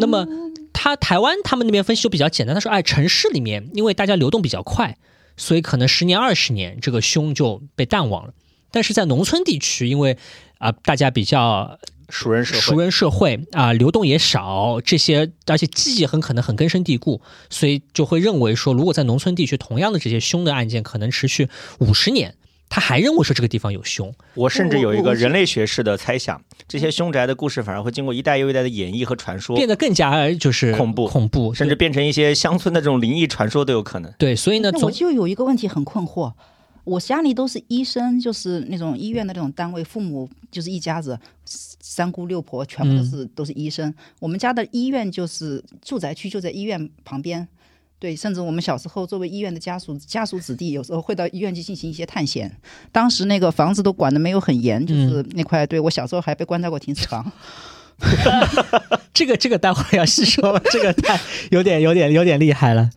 [0.00, 0.26] 那么
[0.78, 4.98] 他台湾他们那边分析就比较简单，他说，哎，城市里面因为大家流动比较快，
[5.38, 8.34] 所以可能十年二十年这个凶就被淡忘了。
[8.70, 10.18] 但是在农村地区，因为
[10.58, 11.78] 啊、大家比较
[12.10, 22.34] 熟人社会，熟人社会啊、流动也少，这些而且记忆很可能很根深蒂固，所以就会认为说，如果在农村地区同样的这些凶的案件可能持续五十年，
[22.68, 24.12] 他还认为说这个地方有凶。
[24.34, 34.12] 我甚至有一个人类学式的猜想，这些凶宅的故事反而会经过一代又一代的演绎和传说，变得更加就是恐怖恐怖，甚至变成一些乡村的这种灵异传说都有可能。
[34.18, 36.32] 对，所以呢，我就有一个问题很困惑，
[36.84, 43.94] 我家里都是医生，就是那种医院的那种单位，父母就是一家子，三姑六婆全部都是、都是医生。
[44.20, 47.46] 我们家的医院就是住宅区就在医院旁边。
[47.98, 52.54] 对，甚至我们小时候作为医院的家属家属子弟，有时候会到医院去进行一些探险。
[52.92, 57.32] 当时那个房子都管的没有很严，就是那块，对我小时候还被关在过停尸房。
[59.14, 61.18] 这个这个待会儿要细说吧，这个太
[61.50, 62.90] 有点有点有点厉害了。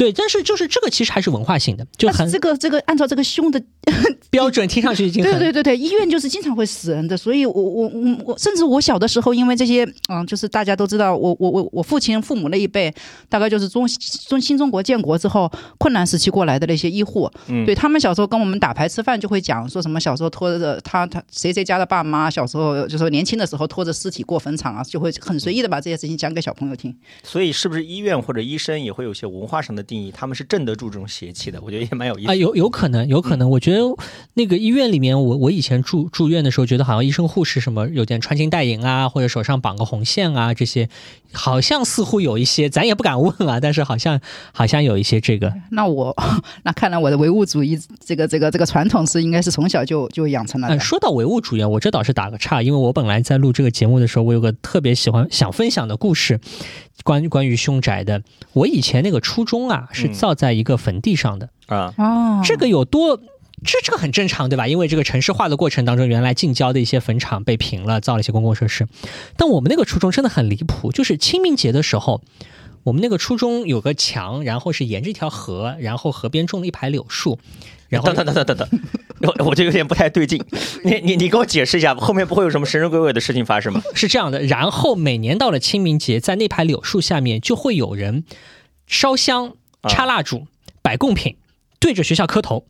[0.00, 3.62] 对，但是就是这个其实还是文化性的，就很这个这个按照这个凶的
[4.30, 12.90] 标准，听上去已经对对对对，医院就是经常会死人的，所以我我我我甚至我小的时候，因为这些嗯，就是大家都知道，我我我我父亲父母那一辈，
[13.28, 13.86] 大概就是中
[14.26, 26.96] 中新中国建国之后困难时期过来的那些医护，嗯对他们小时候跟我们打牌吃饭就会讲说什么小时候拖着他他谁谁家的爸妈小时候就说年轻的时候拖着尸体过坟场啊，就会很随意的把这些事情讲给小朋友听。
[27.22, 30.12] 所以，是不是医院或者医生也会有些文化上的定义？
[30.12, 32.34] 他们是镇得住这种邪气的，我觉得也蛮有意思啊，。
[32.34, 33.50] 有有可能，有可能。
[33.50, 33.80] 我觉得
[34.34, 40.88] 那个医院里面，我我以前住住院的时候，觉得好像医生护士什么有点穿金戴银啊，或者手上绑个红线啊，这些
[41.32, 44.20] 好像似乎有一些，咱也不敢问啊，但是好像
[44.52, 45.52] 好像有一些这个。
[45.72, 46.16] 那我
[46.62, 50.68] 那看来我的唯物主义这个这个这个传统是应该是从小就就养成了。
[50.68, 56.38] 嗯，说到唯物主义，啊，我这倒是打个岔，因为我本来在录这个节目的时候，我有个特别喜欢想分享的故事，
[57.04, 58.22] 关于关于凶宅的。
[58.52, 63.20] 我以前那个初中啊，是嗯造在一个坟地上的，啊，哦，这个有多？
[63.62, 64.66] 这这个很正常，对吧？
[64.66, 68.88] 因为这个城市化的过程当中，原来近郊的一些坟场被平了，造了一些公共设施。
[69.36, 72.22] 但我们那个初中真的很离谱，就是清明节的时候，
[72.84, 77.38] 我们那个初中有个墙，然后是沿着一条河，然后河边种了一排柳树，
[77.90, 78.80] 然后等等等等等等，
[79.38, 80.42] 我我这有点不太对劲。
[80.84, 83.82] 你你你给我解释一下，后面不会有什么神神鬼鬼的事情发生吗？
[83.94, 88.24] 是这样的，然后每年到了清明节，在那排柳树下面就会有人
[88.86, 90.46] 烧香、啊插蜡烛、
[90.80, 91.36] 摆贡品，
[91.78, 92.66] 对着学校磕头。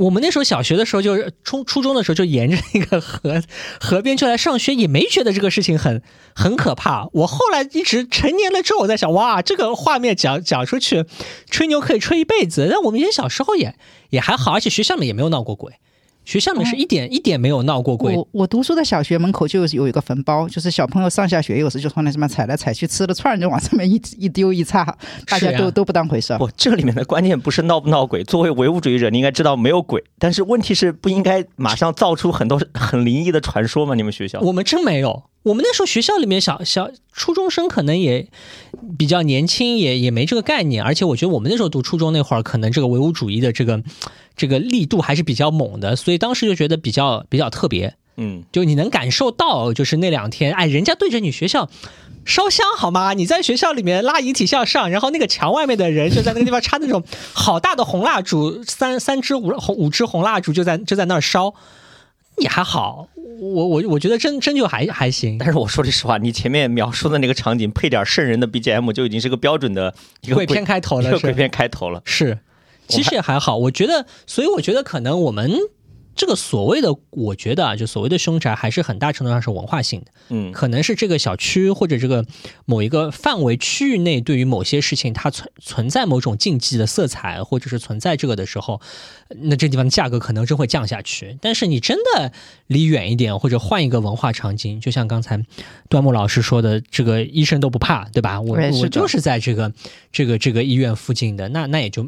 [0.00, 3.42] 我们那时候小学的时候，就是初初中的时候，就沿着那个河
[3.78, 6.02] 河边就来上学，也没觉得这个事情很
[6.34, 7.06] 很可怕。
[7.12, 11.04] 我后来一直成年了之后，我在想，哇，这个画面讲讲出去，
[11.50, 12.66] 吹牛可以吹一辈子。
[12.70, 13.74] 但我们以前小时候也
[14.08, 15.74] 也还好，而且学校里也没有闹过鬼，
[16.24, 18.14] 学校里面是一点、一点没有闹过鬼。
[18.14, 26.38] 我我读书的小学门口就有一个坟包，就是小朋友上下学有时就从那上面踩来踩去，吃了串儿就往上面一 一丢一擦，大家都、都不当回事儿。
[26.38, 28.22] 不，这里面的关键不是闹不闹鬼。
[28.22, 33.94] 作为唯物主义者，你应该知道没有鬼，但是问题是不应该马上造出很多很灵异的传说吗？
[33.94, 34.40] 你们学校？
[34.40, 35.24] 我们真没有。
[35.42, 38.28] 我们那时候学校里面小小初中生可能也
[38.98, 40.84] 比较年轻，也也没这个概念。
[40.84, 43.82] 而且我觉得我们那时候读初中那会儿，可能这个唯物主义的这个
[44.36, 47.94] 这个力度还是比较猛的，所以当时就觉得比较比较特别。
[48.16, 51.70] 嗯，就你能感受到，就是那两天，哎，人家对着你学校
[52.26, 53.14] 烧香好吗？
[53.14, 61.54] 你在学校里面拉遗体向上，然后那个墙外面的人就在那个地方插那种好大的红蜡烛，三三支五红五支红蜡烛就在就在那儿烧，
[62.40, 63.08] 也还好。
[63.40, 65.38] 我我我觉得真真就还还行。
[65.38, 72.02] 但是我说句实话，你前面描述的那个场景配点瘆人的 BGM 就已经是个标准的一个鬼片开头了是一个鬼片开头了。
[72.04, 72.38] 是，
[72.86, 73.56] 其实也还好。
[73.56, 75.50] 我觉得，所以我觉得可能我们
[76.20, 80.08] 这个所谓的，我觉得啊，就所谓的凶宅，还是很大程度上是文化性的。
[80.28, 82.26] 嗯，可能是这个小区或者这个
[82.66, 88.82] 某一个范围区域内，对于某些事情它存存在某种禁忌的色彩，或者是存在这个的时候，
[89.30, 91.38] 那这地方的价格可能真会降下去。
[91.40, 92.30] 但是你真的
[92.66, 95.42] 离远一点，或者换一个文化场景，就像刚才
[95.88, 98.38] 端木老师说的，这个医生都不怕，对吧？
[98.42, 99.72] 我我就是在这个
[100.12, 102.06] 这个这个医院附近的，那那也就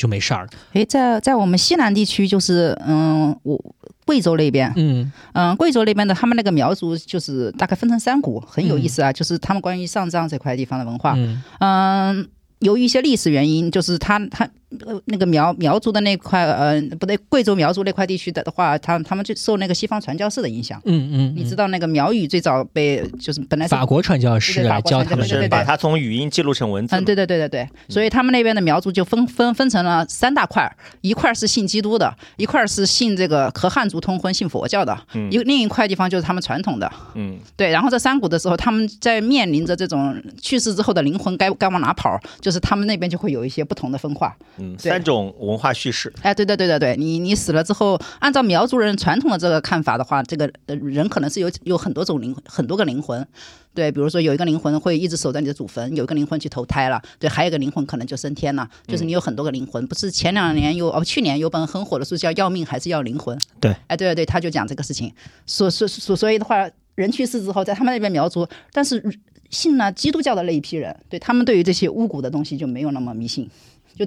[0.00, 0.50] 就没事儿了。
[0.72, 3.62] 诶，在在我们西南地区，就是嗯，我
[4.06, 5.12] 贵州那边，嗯。
[5.34, 11.42] 嗯，贵州那边的他们那个苗族就是大概分成三股，很有意思啊，就是他们关于上葬这块地方的文化，嗯。
[11.58, 12.28] 嗯，
[12.60, 14.48] 由于一些历史原因，就是他他
[14.86, 20.80] 呃那个苗苗族的那块呃不对，贵州苗族那块地区的的话，他他们就受那个西方传教士的影响。
[20.84, 26.96] 嗯嗯，你知道那个苗语最早被就是本来是法国传教士来教教他们的是把它从语音记录成文字。
[26.96, 34.96] 嗯，对对对对对，所以他们那边的苗族就分分分成了三大块儿，一块儿是信基督的，一块儿是信这个和汉族通婚、信佛教的，
[35.30, 36.90] 一个另一块地方就是他们传统的。
[37.14, 44.36] 嗯，对，然后在山谷的时候，他们在面临着这种去世之后的灵魂该该往哪跑，就是他们那边就会有一些不同的分化。
[44.60, 46.12] 嗯，三种文化叙事。
[46.22, 53.26] 哎，对对对对对，你你死了之后，按照苗族人传统的这个看法的话，这个呃人可能是有有很多种灵很多个灵魂，
[53.74, 59.86] 对，比如说有一个灵魂会一直守在你的祖坟，有一个灵魂去投胎了，对，还有一个灵魂可能就升天了，就是你有很多个灵魂。
[59.86, 65.12] 不是前两年有哦，去年有本很火的书叫《要命还是要灵魂》，对，哎，对对对，他就讲这个事情，
[65.46, 69.02] 所所所所以的话，人去世之后，在他们那边苗族，但是
[69.48, 73.48] 信了基督教的那一批人，对他们对于这些巫蛊的东西就没有那么迷信。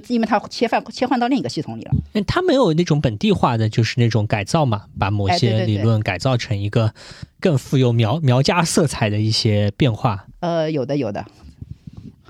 [0.00, 6.92] 就因为它切换切换到另一个系统里了，因为它没有那种本地化的，就是那种改造嘛，把某些理论改造成一个
[7.38, 10.26] 更富有苗苗家色彩的一些变化。
[10.40, 11.24] 呃，有的有的，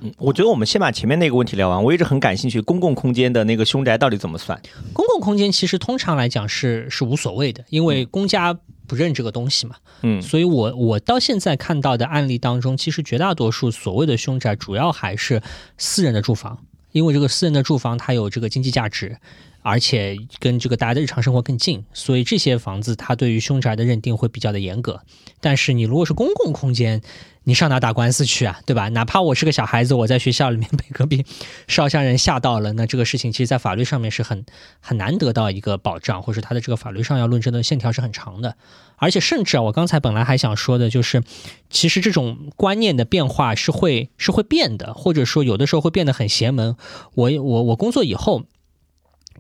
[0.03, 1.83] 嗯，我觉得我们先把前面那个问题聊完。
[1.83, 4.61] 我一直很感兴趣，公共空间的那个凶宅到底怎么算？
[4.93, 8.55] 公共空间其实通常来讲是是无所谓的，因为公家
[8.87, 9.77] 不认这个东西嘛。
[10.03, 15.41] 嗯，所以我我到现在看到的案例当中，其实绝大多数所谓的凶宅，主要还是
[15.79, 16.59] 私人的住房，
[16.95, 19.19] 因为这个私人的住房它有这个经济价值，
[19.63, 25.03] 而且跟这个大家的日常生活更近，所以这些房子它对于凶宅的认定会比较的严格。
[25.41, 27.03] 但是你如果是公共空间，
[27.45, 28.89] 你上哪打官司去啊，对吧？
[28.89, 31.25] 哪怕我是个小孩子，我在学校里面被隔壁
[31.69, 34.45] 烧香人吓到了，那这个事情其实在法律上面是很
[34.81, 38.57] 很难得到一个保障，或者他的这个法律上要论证的线条是很长的。
[38.97, 41.23] 而且甚至啊，我刚才本来还想说的就是，
[41.69, 46.77] 其实这种观念的变化是会是会变的，或者说有的时候会变得很邪门。
[47.15, 48.45] 我我我工作以后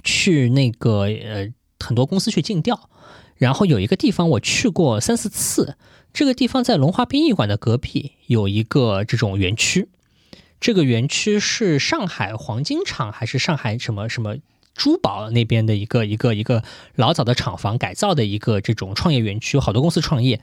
[0.02, 1.48] 去那个呃
[1.80, 2.90] 很多公司去尽调，
[3.36, 5.76] 然后有一个地方我去过三四次，
[6.14, 9.88] 这个地方在龙华殡仪馆的隔壁有一个这种园区，
[10.60, 14.36] 这个园区是上海黄金厂还是上海什么什么？
[14.76, 16.62] 珠宝那边的一个一个一个
[16.94, 20.40] 老早的厂房改造的一个这种创业园区，好多公司创业。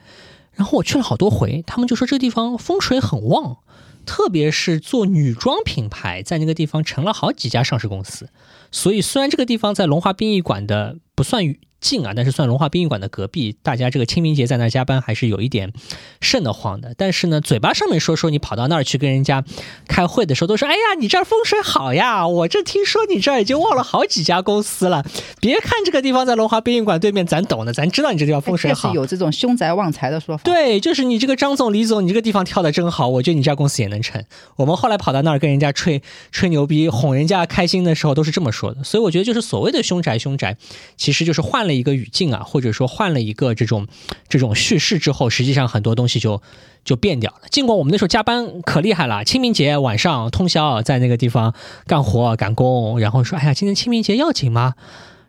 [0.53, 3.57] 然后我去了好多回，他们就说这个地方风水很旺，
[4.05, 8.29] 特别是做女装品牌，在那个地方成了好几家上市公司。
[8.71, 11.45] 所以虽然这个地方在龙华殡仪馆的不算
[11.81, 15.73] 近啊，但是算龙华殡仪馆的隔壁，大家这个清明节在那儿加班还是有一点
[16.21, 16.93] 瘆得慌的。
[16.95, 19.43] 但是呢，嘴巴上面说说你跑到那儿去跟人家
[19.87, 25.03] 开会的时候，都说哎呀，你这儿风水好呀，我这听说你这儿已经旺了好几家公司了。
[25.39, 28.95] 别看这个地方在龙华殡仪馆对面，咱懂的，咱知道你这地方风水好确实。
[28.95, 30.43] 有这种凶宅旺财的说法。
[30.43, 34.23] 对，就是你这个张总、李总，你这个地方挑的真好，我觉得你这家公司也能成。
[34.57, 38.83] 我们后来跑到那儿跟人家吹吹牛逼，哄人家开心的时候，都是这么说的。
[38.83, 40.55] 所以我觉得，就是所谓的凶宅，凶宅
[40.95, 43.87] 其实就是换了一个语境啊，或者说换了一个这种
[44.27, 46.41] 这种叙事之后，实际上很多东西就
[46.83, 47.41] 就变掉了。
[47.49, 51.53] 尽管我们那时候加班可厉害了，清明节晚上通宵在那个地方
[51.87, 54.75] 干活赶工，然后说，哎呀，今天清明节要紧吗？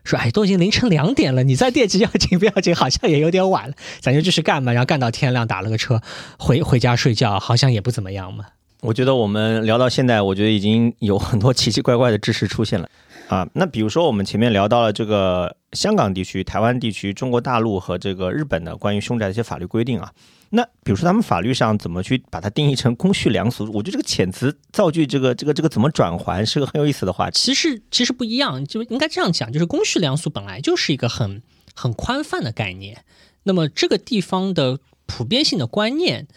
[0.03, 4.73] 说哎，都已经凌晨两点了，你再惦记要紧不要紧，好像也有点晚了，咱就继续干吧。
[4.73, 6.01] 然后干到天亮，打了个车
[6.37, 8.45] 回回家睡觉，好像也不怎么样嘛。
[8.81, 12.89] 我觉得我们聊到现在，我觉得已经有很多奇奇怪怪的知识出现了
[13.27, 13.47] 啊。
[13.53, 20.13] 那比如说我们前面聊到了这个香港地区、台湾地区、中国大陆和这个日本的关于凶宅的一些法律规定啊。
[20.49, 23.65] 那比如说他们法律上怎么去把它定义成公序良俗？
[23.73, 27.39] 我觉得这个遣词造句，这个这个这个怎么转换，是个很有意思的话题。
[27.39, 31.41] 其实其实不一样，就应该这样讲，就是公序良俗本来就是一个很
[31.73, 33.03] 很宽泛的概念。
[33.45, 36.27] 那么这个地方的普遍性的观念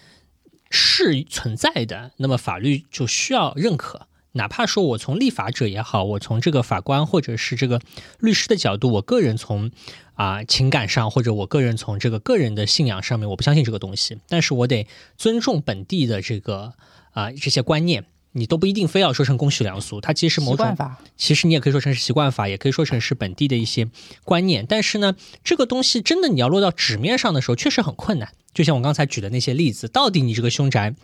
[0.70, 4.06] 是存在的，那么法律就需要认可。
[4.36, 7.80] 哪怕说我从立法者也好，我从这个法官或者是这个
[8.20, 9.70] 律师的角度，我个人从
[10.14, 14.86] 啊、情感上，或者我个人从这个个人的信仰上面，我不相信这个东西，但是我得
[15.18, 16.72] 尊重本地的这个
[17.12, 18.04] 啊、这些观念。
[18.32, 23.88] 你都不一定非要说成公序良俗，它其实某种法，其实你也可以说成是习惯法，也可以说成是本地的一些
[24.24, 24.66] 观念。
[24.66, 28.30] 但是呢，这个东西真的你要落到纸面上的时候，确实很困难。
[28.52, 30.94] 就像我刚才举的那些例子，到底你这个凶宅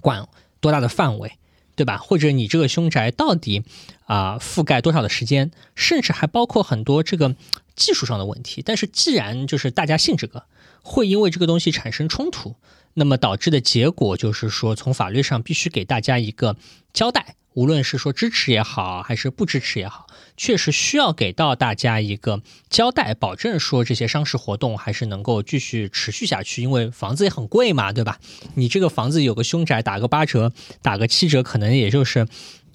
[0.00, 0.26] 管
[0.60, 1.32] 多大的范围，
[1.76, 1.98] 对吧？
[1.98, 3.62] 或者你这个凶宅到底
[4.06, 7.36] 啊、覆盖多少的时间，甚至还包括很多这个
[7.74, 8.62] 技术上的问题。
[8.62, 10.46] 但是既然就是大家信这个，
[10.82, 12.56] 会因为这个东西产生冲突，
[12.94, 16.56] 那么导致的结果就是说，从法律上必须给大家一个
[16.92, 26.62] 交代，无论是说支持也好，还是不支持也好，确实需要给到大家一个交代，保证说这些商事活动还是能够继续持续下去。
[26.62, 28.18] 因为房子也很贵嘛，对吧？
[28.54, 32.26] 你这个房子有个凶宅，打个八折，打个七折，可能也就是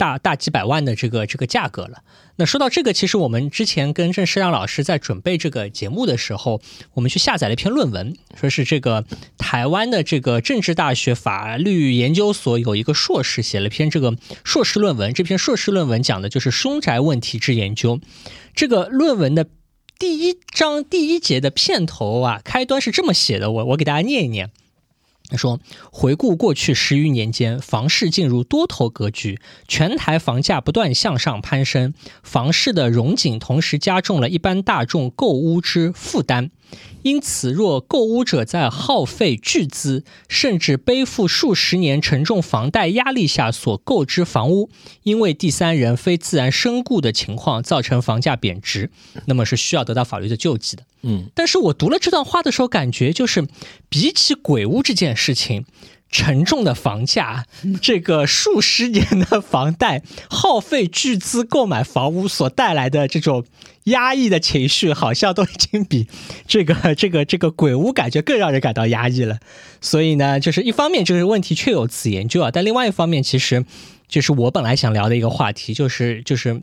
[0.02, 2.02] 大大几百万的这个这个价格了。
[2.38, 6.60] 那说到这个，其实我们之前跟郑世亮老师在准备这个节目的时候，
[6.96, 9.06] 我们去下载了一篇论文，说是这个
[9.38, 17.99] 台湾的这个政治大学法律研究所有一个硕士写了篇这个硕士论文，这篇硕士论文讲的就是凶宅问题之研究。
[18.56, 19.45] 这个论文的
[19.99, 24.49] 第一章第一节的片头啊，开端是这么写的，我我给大家念一念。
[25.32, 25.61] 他说
[25.93, 36.51] ：“回顾过去十余年间，房市进入多头格局，全台房价不断向上攀升，房市的荣景同时加重了一般大众购屋之负担。
[37.03, 44.69] 因此，若购屋者在耗费巨资，甚至背负数十年沉重房贷压力下所购之房屋，
[45.03, 48.91] 因为第三人非自然身故的情况造成房价贬值，
[49.27, 53.47] 那么是需要得到法律的救济的。”嗯，但是我读了这段话的时候，感觉就是
[53.89, 55.66] 比起鬼屋这件事情，
[56.10, 57.45] 沉重的房价，
[57.82, 63.45] 这个数十年的房贷，耗费巨资购买房屋所带来的这种
[63.86, 66.08] 压抑的情绪，好像都已经比
[66.45, 69.39] 这个这个 这个鬼屋感觉更让人感到压抑了。
[69.82, 73.66] 所以呢，就是一方面就是问题确有此研究啊，但另外一方面，其实
[74.08, 76.62] 就是我本来想聊的一个话题，就是就是。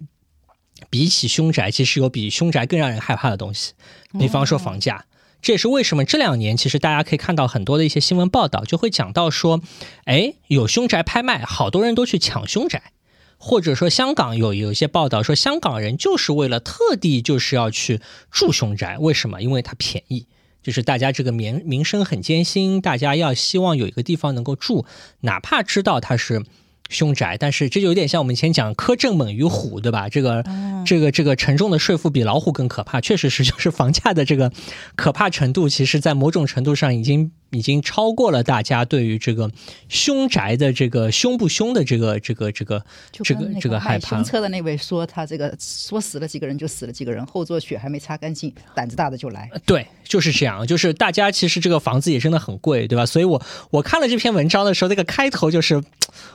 [0.91, 3.73] 比起凶宅，其实有比凶宅更让人害怕的东西，
[4.19, 5.05] 比方说房价。
[5.41, 9.61] 这也是为什么这两年其实大家可以看到很多的一些新闻报道，就会讲到说，
[10.05, 12.93] 哎，有凶宅拍卖，好多人都去抢凶宅，
[13.37, 18.01] 或者说香港有有一些报道说，香港人就是为了特地就是要去
[18.33, 19.41] 住凶宅，为什么？
[19.41, 20.27] 因为它便宜，
[20.61, 24.85] 就是大家这个民民生很艰辛，大家要希望有一个地方能够住，
[25.21, 26.45] 哪怕知道它是。
[26.89, 30.09] 凶宅，但是这就有点像我们以前讲苛政猛于虎，对吧？
[30.09, 30.45] 这个、
[30.87, 34.51] 这个、这个沉重的税负比老虎更可怕，确实是，就是房价的这个
[34.97, 39.51] 可怕程度，其实在某种程度上已经已经超过了大家对于这个
[39.89, 44.23] 凶宅的这个凶不凶的这个这个这个这个这个害怕。
[44.23, 49.51] 车的那位说，他这个说死了几个人就死了几个人，后座血还没擦干净，胆子大的就来。
[49.65, 53.07] 对，就是这样，就是大家其实这个房子也真的很贵，对吧？
[53.07, 55.83] 所以我我看了这篇文章的时候，那个开头就是，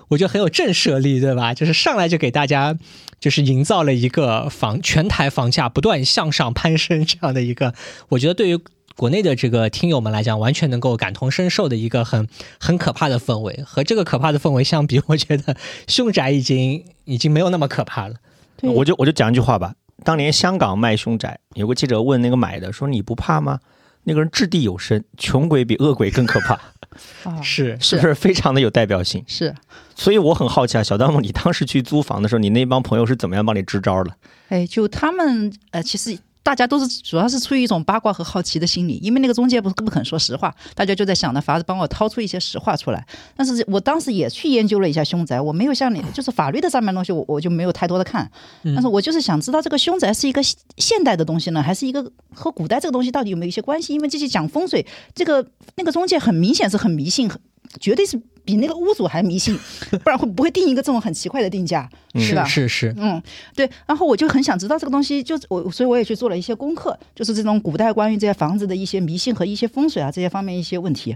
[0.07, 1.53] 我觉得很有震慑力，对吧？
[1.53, 2.76] 就是上来就给大家
[3.20, 7.76] 就是营造了一个房全台房价不断向上攀升这样的一个，
[8.09, 8.59] 我觉得对于。
[8.96, 12.28] 国内的这个听友们来讲，完全能够感同身受的一个很
[12.60, 15.56] 很可怕的氛围，和这个可怕的氛围相比，我觉得
[15.88, 18.16] 凶宅已经已经没有那么可怕了。
[18.62, 19.74] 我就我就讲一句话吧。
[20.04, 23.60] 当年香港卖凶宅，有个记者问那个买的说：“你不怕吗？”
[24.06, 26.54] 那个人掷地有声，穷鬼比恶鬼更可怕，
[27.30, 29.24] 啊， 是是不是非常的有代表性？
[29.28, 29.56] 是，
[29.96, 34.12] 所以我很好奇啊，小弹幕，你当时去租房的时候，你那帮朋友是怎么样帮你支招的？
[34.50, 36.18] 哎，就他们呃，其实。
[36.44, 43.06] 大家都是主要是出于一种八卦和好奇的心理，因为那个中介不不肯说实话，大家就在想着法子帮我掏出一些实话出来。
[43.36, 48.30] 但是我当时也去研究了一下凶宅，我没有像你，就是法律的上面东西，我我就没有太多的看。
[48.64, 50.41] 但是我就是想知道这个凶宅是一个
[50.78, 53.94] 现代的东西呢，还是一个和古代这个东西到底有没有一些关系？
[53.94, 54.86] 因为这些讲风水，
[55.16, 57.39] 这个那个中介很明显是很迷信，很
[57.80, 59.58] 绝对是比那个屋主还迷信，
[60.04, 62.44] 不然会不会定一个这种很奇怪的定价，是吧？
[62.44, 63.22] 是是，嗯，
[63.56, 71.16] 对，然后我就很想知道这个东西，就是我，所以我也去做了一些功课，就是这种古代关于这些房子的一些迷信和一些风水啊这些方面一些问题。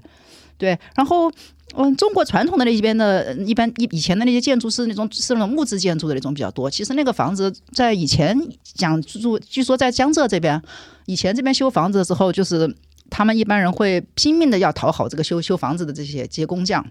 [0.57, 1.31] 对，然后
[1.75, 6.67] 嗯，中国传统的那边的，一般以以前的那些建筑是那种是那种木质建筑的那种比较多。
[6.67, 10.59] 其实那个房子在以前讲住，据说在江浙这边，
[11.05, 12.73] 以前这边修房子的时候，就是
[13.11, 16.83] 他们一般人会拼命的要讨好这个修修房子的这些这些工匠。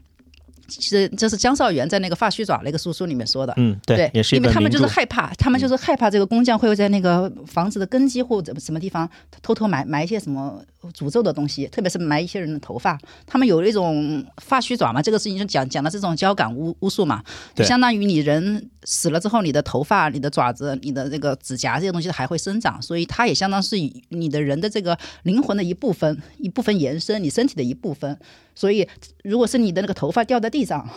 [0.66, 3.54] 其实这是江少元在那个《发须爪》那个书书里面说的。
[3.56, 4.86] 嗯，对，也是因为他们就是。
[4.96, 9.06] 害怕，他们就是害怕这个工匠会在那个房子的根基或者什么地方
[9.42, 10.58] 偷偷埋埋一些什么
[10.92, 12.98] 诅咒的东西，特别是埋一些人的头发。
[13.26, 17.22] 他们有一种发须爪嘛，这个事情就讲讲的这种交感巫巫术嘛，
[17.54, 23.76] 就相当于你人死了之后，你的头发、你的爪子、你的这个指甲这些东西还会生长，所以它也相当是
[24.08, 28.18] 你的人的这个灵魂的一部分，一部分延伸，你身体的一部分。
[28.54, 28.88] 所以，
[29.22, 30.88] 如果是你的那个头发掉在地上，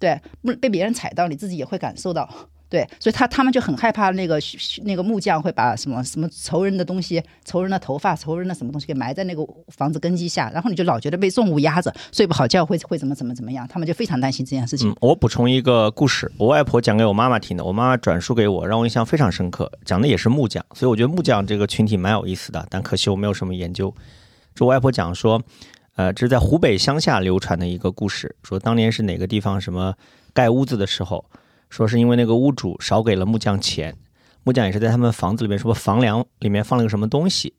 [0.00, 2.28] 对，不被别人踩到，你自己也会感受到。
[2.74, 4.36] 对，所以他他们就很害怕那个
[4.82, 14.92] 那个木匠会把什么什么仇人的东西、仇人的头发、仇人的什么东西给埋在那个房子根基下，然后你就老觉得被重物压着，睡不好觉，会会怎么怎么怎么样，他们就非常担心这件事情。
[15.00, 19.70] 我补充一个故事，我外婆讲给我妈妈听的，我妈妈转述给我，让我印象非常深刻。
[19.84, 23.94] 讲的也是木匠，所以我觉得木匠这个群体蛮有意思的，但可惜我没有什么研究。
[24.52, 25.40] 这我外婆讲说，
[25.94, 29.94] 呃，这是在湖北乡下流传的一个故事，说当年是哪个地方什么
[30.32, 31.24] 盖屋子的时候，
[31.74, 33.96] 说是因为那个屋主少给了木匠钱，
[34.44, 37.52] 木匠也是在他们房子里面说房梁里面放了个什么东西，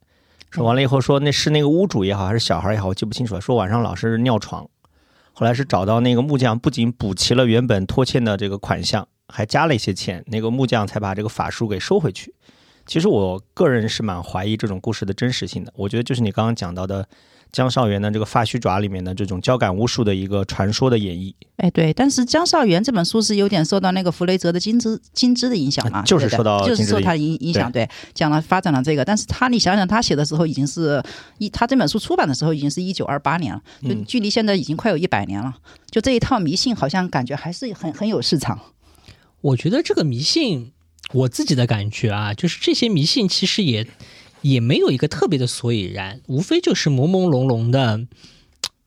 [0.50, 4.66] 说完了以后说那是那个屋主也好还是小孩也好，我记不清楚了，说晚上老是尿床。
[5.34, 12.34] 后来是找到那个木匠，不仅补齐了原本拖欠的这个款项，还加了一些钱，那个木匠才把这个法术给收回去。
[12.86, 15.74] 其实我个人是蛮怀疑这种故事的真实性的。
[15.76, 17.06] 我觉得就是你刚刚讲到的
[17.52, 31.02] 江少元的这个《发须爪》里面的这种交感巫术的一个传说的演绎，哎，对，但是江少元这本书是有点受到那个弗雷泽的金枝金枝的影响嘛，啊就是受到就是受他的影影响，对，讲了发展了这个，但是他你想想，他写的时候已经是
[31.38, 34.06] 一，他这本书出版的时候已经是一九二八年了，就嗯。
[34.06, 35.54] 距离现在已经快有一百年了，
[35.90, 38.60] 就这一套迷信好像感觉还是很很有市场。
[39.42, 40.72] 我觉得这个迷信，
[41.12, 43.88] 我自己的感觉啊，就是这些迷信其实也
[44.48, 48.06] 也没有一个特别的所以然，无非就是朦朦胧胧的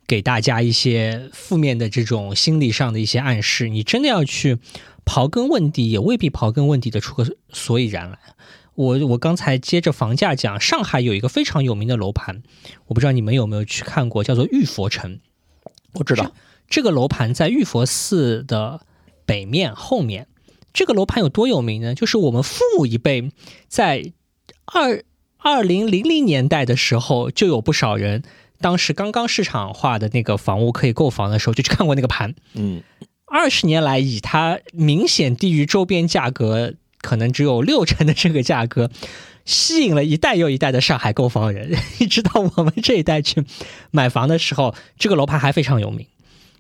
[0.07, 3.69] 给大家一些负面的这种心理上的一些暗示。
[3.69, 4.59] 你真的要去
[5.05, 8.19] 刨根问底，也未必刨根问底的出个所以然来。
[8.77, 12.45] 我我刚才接着房价讲，上海有一个非常有名的楼盘，
[12.87, 15.19] 我不知道你们有没有去看过，叫做玉佛城。
[15.95, 16.33] 我知道，
[16.69, 18.83] 这个楼盘在玉佛寺的
[19.27, 20.29] 北面后面。
[20.73, 21.97] 这个楼盘有多有名呢？
[21.97, 23.33] 就是我们父母一辈
[23.67, 24.13] 在
[24.67, 25.03] 二
[25.39, 28.23] 二零零零年代的时候，就有不少人，
[28.61, 32.35] 当时刚刚市场化的那个房屋可以购房的时候，就去看过那个盘。
[32.55, 32.83] 嗯，
[33.25, 38.91] 二十年来，以它明显低于周边价格，可能只有六成的这个价格，
[39.45, 41.79] 吸引了一代又一代的上海购房人。
[42.01, 43.45] 一直到我们这一代去
[43.93, 46.07] 买房的时候，这个楼盘还非常有名。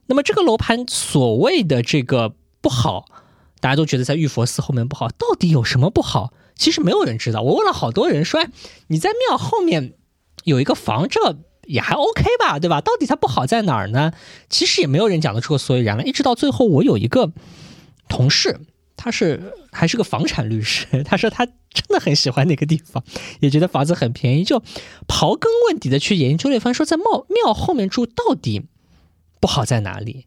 [0.06, 3.06] 那么这个楼盘所谓的这个不好，
[3.60, 6.32] 大家都觉得在玉佛寺后面不好，到底有什么不好？
[6.58, 7.40] 其实没有人知道。
[7.40, 8.50] 我问了好多人说，哎，
[8.88, 9.94] 你在庙后面
[10.44, 12.82] 有一个房，这也还 OK 吧，对吧？
[12.82, 14.12] 到底它不好在哪儿呢？
[14.50, 16.04] 其实也没有人讲得出个所以然来。
[16.04, 17.32] 一直到最后，我有一个
[18.08, 18.60] 同事，
[18.96, 23.04] 他是还是个房产律师， 他说他真的很喜欢那个地方，
[23.40, 24.62] 也觉得房子很便宜，就
[25.06, 28.62] 刨根问底的去研究了一番，说在庙庙后面住到底
[29.40, 30.26] 不好在哪里？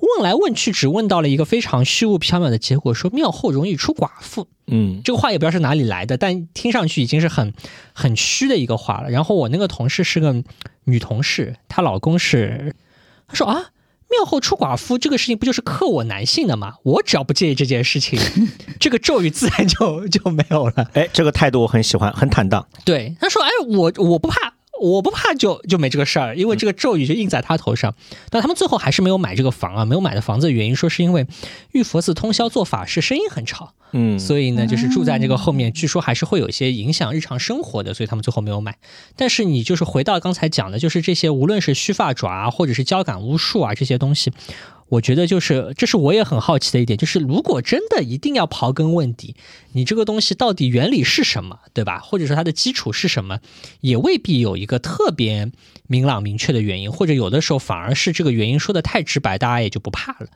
[0.00, 4.46] 问来问去，只问到了一个非常虚无缥缈的结果，说庙后容易出寡妇。
[4.66, 7.52] 嗯，这个话也不知道是哪里来的，但听上去已经是很
[7.92, 9.10] 很虚的一个话了。
[9.10, 10.42] 然后我那个同事是个
[10.84, 12.74] 女同事，她老公是，
[13.26, 13.70] 她说啊，
[14.10, 16.74] 庙后出寡妇这个事情不就是克我男性的吗？
[16.84, 18.18] 我只要不介意这件事情，
[18.78, 20.90] 这个咒语自然就就没有了。
[20.94, 22.68] 哎，这个态度我很喜欢，很坦荡。
[22.84, 24.54] 对，他说，哎，我我不怕。
[24.80, 27.94] 我不怕就就没这个事儿，因为这个咒语就印在他头上。
[28.30, 31.26] 但他们最后还是没有买这个房啊，没有买的房子的原因说是因为
[31.72, 33.72] 玉佛寺通宵做法事，声音很吵。
[33.92, 38.76] 嗯，所以呢，就是住在这个后面，据说还是会有一些影响日常生活的，所以他们最后没有买。
[39.16, 44.30] 但是你就是回到刚才讲的，就是这些无论是须发爪啊，或者是交感巫术啊这些东西，
[44.88, 49.36] 我觉得就是这是我也很好奇的一点，就是如果真的一定要刨根问底，
[49.72, 51.98] 你这个东西到底原理是什么，对吧？
[51.98, 53.40] 或者说它的基础是什么，
[53.80, 55.52] 也未必有一个特别
[55.86, 60.28] 明朗明确的原因，或者有的时候反而是这个原因说的太直白，大家也就不怕了。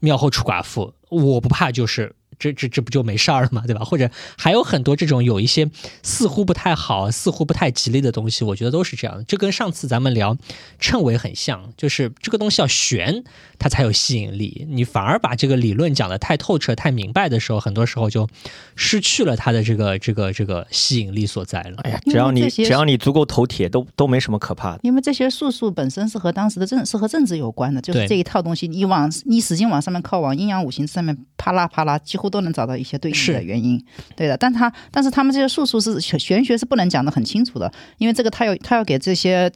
[0.00, 3.84] 庙后出寡妇，我不怕，就是这这这不就没事儿了嘛，对吧？
[3.84, 5.70] 或者还有很多这种有一些
[6.02, 9.24] 似乎不太好、似乎不太吉利的东西，我觉得都是这样的。
[9.24, 10.36] 这跟上次咱们聊
[10.80, 13.24] 谶纬很像，就是这个东西要悬，
[13.58, 14.66] 它才有吸引力。
[14.68, 18.28] 你反而把这个理论讲得太透彻、太明白的时候，很多时候就
[18.74, 21.78] 失去了它的这个这个这个吸引力所在了。
[21.82, 24.80] 哎呀，只要你只要你足够头铁，都都没什么可怕的。
[24.82, 33.82] 因为这些术数本身是和当时的政是和政治有关的，就是这一套东西，你往你使劲往上面靠，往阴阳五行上面啪啦啪啦，几乎都能找到一些对应的原因。
[34.16, 39.50] 对的，但他但是他们这些术数是玄玄学是不能讲的很清楚的，因为这个他要他要给这些。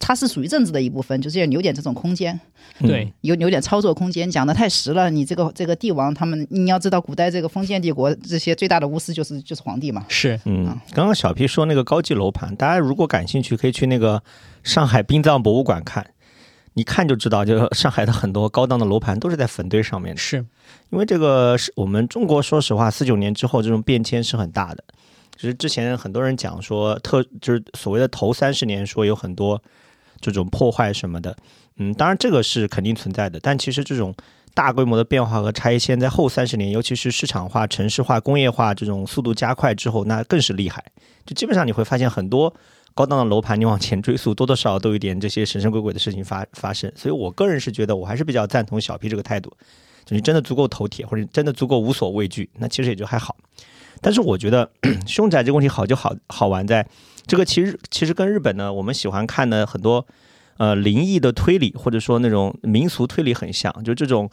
[0.00, 2.40] 它是属于政治的一部分，就是要留点这种空间，
[2.80, 4.28] 嗯对，有留点操作空间。
[4.28, 10.04] 讲的太实了，你这个这个帝王他们，你要知道，古代这个封建帝国这些最大的巫师就是就是皇帝嘛。
[10.08, 14.20] 是嗯啊，刚刚小皮说那个高级楼盘，大家如果感兴趣，可以去那个
[14.64, 16.04] 上海殡葬博物馆看，
[16.76, 20.20] 一看就知道，就上海的很多高档的楼盘都是在坟堆上面的。
[20.20, 20.36] 是，
[20.90, 24.84] 因为这个是我们中国，说实话，四九年之后这种变迁是很大的。
[25.34, 29.60] 就是之前很多人讲说特，就是所谓的头三十年，说有很多
[30.20, 31.34] 这种破坏什么的。
[31.78, 34.14] 嗯，当然这个是肯定存在的，但其实这种
[34.52, 40.84] 大规模的变化和拆迁在后三十年，尤其是市场化、城市化、工业化这种速度加快之后，那更是厉害。
[41.24, 42.54] 就基本上你会发现很多
[42.96, 46.90] 高档的楼盘，你往前追溯，多多少少都有点这些神神鬼鬼的事情发发生。
[46.96, 49.52] 所以我个人是觉得，我还是比较赞同小 P 这个态度。
[50.06, 53.36] 就你真的足够头铁，或者真的足够无所畏惧，那其实也就还好。
[54.00, 54.70] 但是我觉得
[55.06, 56.88] 凶宅这个问题好就好好玩在，
[57.26, 60.06] 这个其实其实跟日本呢，我们喜欢看的很多
[60.56, 64.30] 呃灵异的推理，或者说那种民俗推理很像，就这种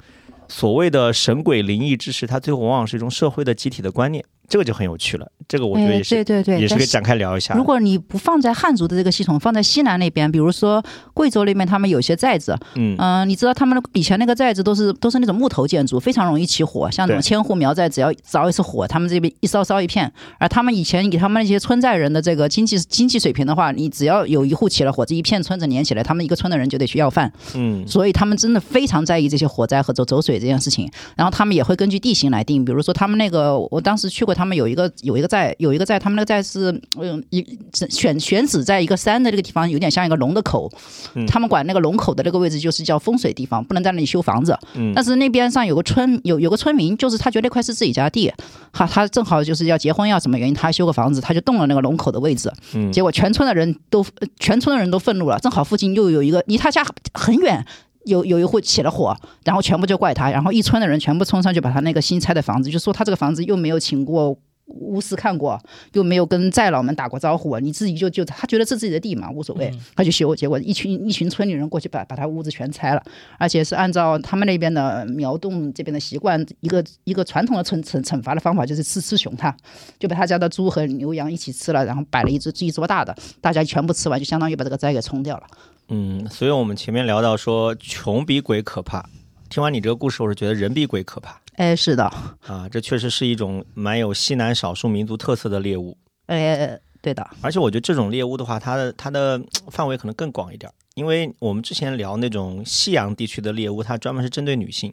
[0.48, 4.24] 所谓的神鬼灵异之事，它最后往往是一种社会的集体的观念。
[4.48, 5.32] 这个就很有趣了。
[5.48, 7.54] 这个我觉得哎也是、对对对，也是可以展开聊一下。
[7.54, 10.84] 如果你不放在汉族的这个系统，放在西南那边，比如说
[11.14, 20.12] 贵州那边，他们有些寨子，嗯嗯、你知道他们的以前那个寨子都是都是那种木头建筑，非常容易起火，像那种千户苗寨，只要着一次火，他们这边一烧烧一片。
[20.40, 27.32] 而他们以前以他们那些村寨人的这个经济经济水平的话，你只要有一户起了火，这一片村子连起来，他们一个村的人就得去要饭。
[27.56, 30.90] 嗯所以他们真的非常在意这些火灾和走走水这件事情。
[31.18, 37.46] 然后他们也会根据地形来定，比如说他们那个，我当时去过，他们有一个有一个寨，有一个寨，他们那个寨是嗯一
[37.90, 40.72] 选选址在一个山的这个地方，有点像一个龙的口。
[41.16, 44.58] 嗯他们管那个龙口的这个位置就是叫风水地方，不能在那里修房子。
[44.76, 48.32] 嗯但是那边上有个村有有个村民，就是他觉得那块是自己家地，
[48.72, 52.52] 哈，他正好就是要结婚要什么原因，他修个房子，他就动了那个龙口的位置。
[52.74, 57.66] 嗯结果全村的人都呃全村的人都愤怒了，正好附近又有一个离他家很远。
[58.06, 65.60] 有有一户起了火，然后全部就怪他，然后一村的人全部冲上去把他那个新拆的房子，就说他这个房子又没有请过巫师看过，
[65.92, 73.04] 又没有跟寨老们打过招呼，你自己就就他觉得是自己的地嘛，无所谓，他就修，结果一群一群村里人过去把把他屋子全拆了，
[73.38, 79.54] 而且是按照他们那边的苗洞这边的习惯，一个一个传统的惩惩惩罚的方法就是吃吃熊他，
[80.00, 85.44] 就把他家的猪和牛羊一起吃了，然后摆了一只一桌大的，大家全部吃完，就相当于把这个灾给冲掉了。
[85.90, 89.08] 嗯，所以我们前面聊到说穷比鬼可怕，
[89.50, 91.40] 听完你这个故事，我是觉得人比鬼可怕。
[91.56, 92.06] 哎，是的，
[92.48, 95.96] 啊，这确实是一种蛮有西南少数民族特色的猎物。
[96.26, 104.92] 哎，对的，而且我觉得这种猎物的话，它的它的嗯范围可能更广一点儿，因为我们之前聊那种西洋地区的猎物，它专门是针对女性，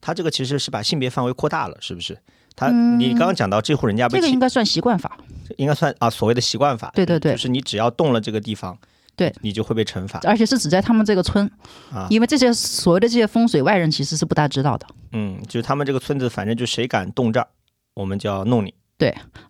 [0.00, 2.18] 它这个其实是把性别范围扩大了，是不是？
[2.56, 5.18] 它、你刚刚讲到这户人家被起这个应该算习惯法。
[5.56, 7.32] 应该算啊所谓的习惯法，对对对。
[7.32, 8.76] 就是你只要动了这个地方，
[9.16, 10.20] 对，你就会被惩罚。
[10.24, 11.50] 而且是只在他们这个村，
[11.92, 14.86] 啊因为这些所谓的这些风水外人其实是不大知道的。
[15.12, 17.46] 嗯，就是他们这个村子，反正就谁敢动这儿，
[17.94, 18.74] 我们就要弄你。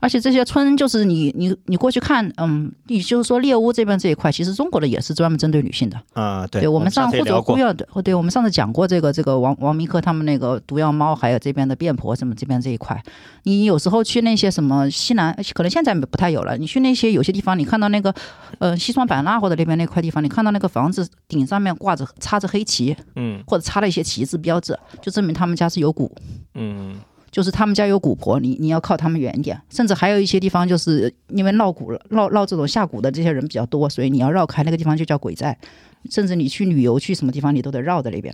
[0.00, 6.00] 而且这些村就是你你你过去看，嗯，也就是说猎巫这边这一块，其实中国的也是专门针对女性的。
[6.14, 13.00] 啊、对，对我们上上或者毒药的，哦对我们上次讲过这个这个王王明科他们那个毒药猫，还有这边的变婆什么这边这一块，
[13.42, 16.56] 你有时候去那些什么西南，可能现在不太有了。
[16.56, 18.14] 你去那些有些地方，你看到那个
[18.58, 26.10] 呃西双版纳或者那边那块地方，你看到那个房子顶上面挂着插着黑旗，嗯或者插了一些旗帜标志，就证明他们家是有蛊。
[26.54, 26.96] 嗯
[27.34, 29.60] 就是他们家有蛊婆，你你要靠他们远一点。
[29.68, 35.58] 甚至还有一些地方，就是因为闹蛊了、闹闹这种下蛊的这些人比较多，所以你要绕开那个地方就叫鬼寨。
[36.08, 38.32] 甚至你去旅游去什么地方，你都得绕在那边。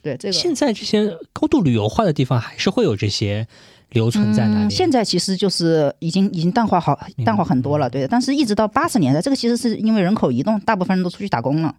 [0.00, 0.32] 对这个。
[0.32, 3.46] 现在这些高度旅游化的地方，还是会有这些
[3.94, 4.66] 留存在那里。
[4.66, 4.70] 嗯。
[4.70, 8.06] 现在其实就是已经已经淡化好淡化很多了，对。
[8.06, 11.74] 但是一直到八十年代，这个其实是因为人口移动，大部分人都出去打工了。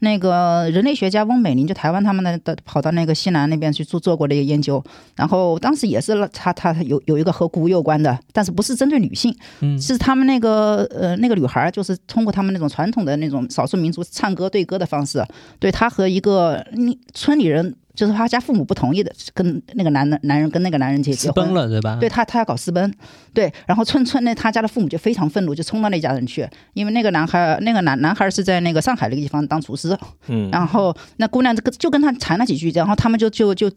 [0.00, 4.82] 那个人类学家翁美玲，就台湾他们的的跑到那个西南那边去做做过这个研究，
[5.16, 15.24] 然后当时也是他他有有一个和蛊有关的，但是不是针对女性，嗯是他们那个呃那个女孩儿，就是通过他们那种传统的那种少数民族唱歌对歌的方式，
[15.58, 17.74] 对她和一个嗯村里人。
[17.98, 21.96] 就是他家父母不同意的，跟那个男的男人跟那个男人结结婚了，对吧？
[21.98, 22.94] 对他，他要搞私奔，
[23.34, 33.68] 对，然后村村呢他家的父母就非常愤怒，就冲到那家人去，因为那个男孩，那个男男孩是在那个上海那个地方当厨师，嗯然后那姑娘就跟就跟他谈了几句，然后他们就就就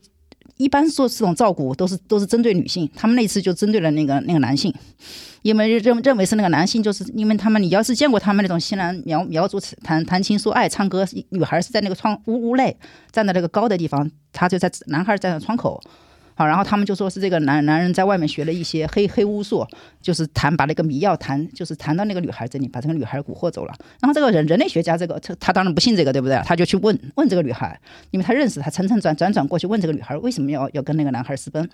[0.57, 4.73] 一般做这种照顾都是都是针对女性，他们那次就针对了那个那个男性，
[5.41, 12.75] 因为认认为是那个男性，就是因为他们你要是见过他们那种西南苗苗族谈谈情说爱唱歌，女孩是在那个窗屋屋内
[13.11, 15.81] 站在那个高的地方，他就在男孩站在窗口。
[16.45, 19.65] 然后他们就说是这个男男人在外面学了一些黑黑巫术，
[20.01, 23.73] 就是弹把那个迷药弹，就是弹到那个女孩这里，把这个女孩蛊惑走了。
[23.99, 26.41] 然后这个人人类学家这个他他当然不信这个，对不对？
[26.45, 27.79] 他就去问问这个女孩，
[28.11, 31.69] 因为他认识他，层层转转转过去问这个女孩为什么要要跟那个男孩私奔。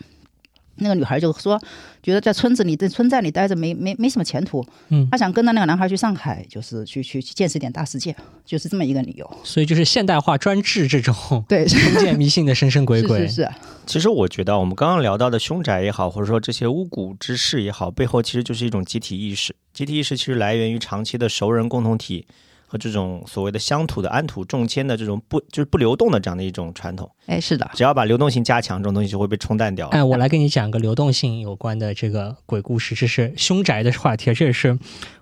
[0.77, 1.61] 那个女孩就说，
[2.01, 8.15] 觉得在村子里、在村寨里待着没没没什么前途，嗯她想跟着那个男孩去上海，就是去去去见识一点大世界，
[8.45, 9.29] 就是这么一个理由。
[9.43, 11.15] 所以就是现代化专制这种
[11.47, 13.27] 对，封建迷信的神神鬼鬼。
[13.27, 13.49] 是是是，
[13.85, 19.55] 其实我觉得我们刚刚聊到的凶宅也好，或者说这些巫蛊之事也好，背后其实就是一种集体意识。
[19.73, 22.25] 集体意识其实来源于长期的熟人共同体
[22.69, 27.09] 和这种所谓的乡土的安土重迁的这种不就是不流动的这样的一种传统。
[27.25, 29.87] 哎，是的，只要把流动性加强，这种东西就会被冲淡掉。
[29.87, 34.77] 哎，我来跟你讲个流动性有关的这个鬼故事，这是凶宅的话题，这也是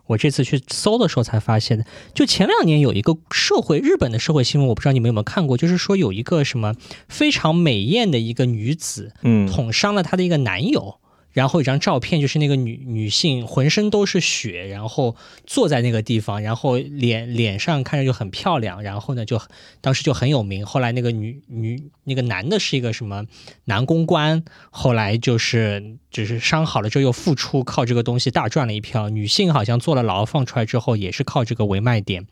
[0.08, 1.86] 我这次去搜的时候才发现的。
[2.14, 6.74] 就前两年有一个社会日本的社会新闻，我不知道你们有没有看过，就是说有一个什么
[7.08, 11.00] 非常美艳的一个女子嗯捅伤了她的一个男友。
[11.36, 19.42] 然后一张照片就是那个女女性浑身都是血，然后坐在那个地方，然后脸脸上看着就很漂亮，然后呢就
[19.82, 20.66] 当时就很有名。
[20.66, 23.26] 后来那个女女那个男的是一个什么
[23.66, 29.10] 男公关，后来就是只是伤好了之后又复出，靠这个东西大赚了一票。
[29.10, 32.26] 女性好像坐了牢放出来之后，也是靠这个为卖点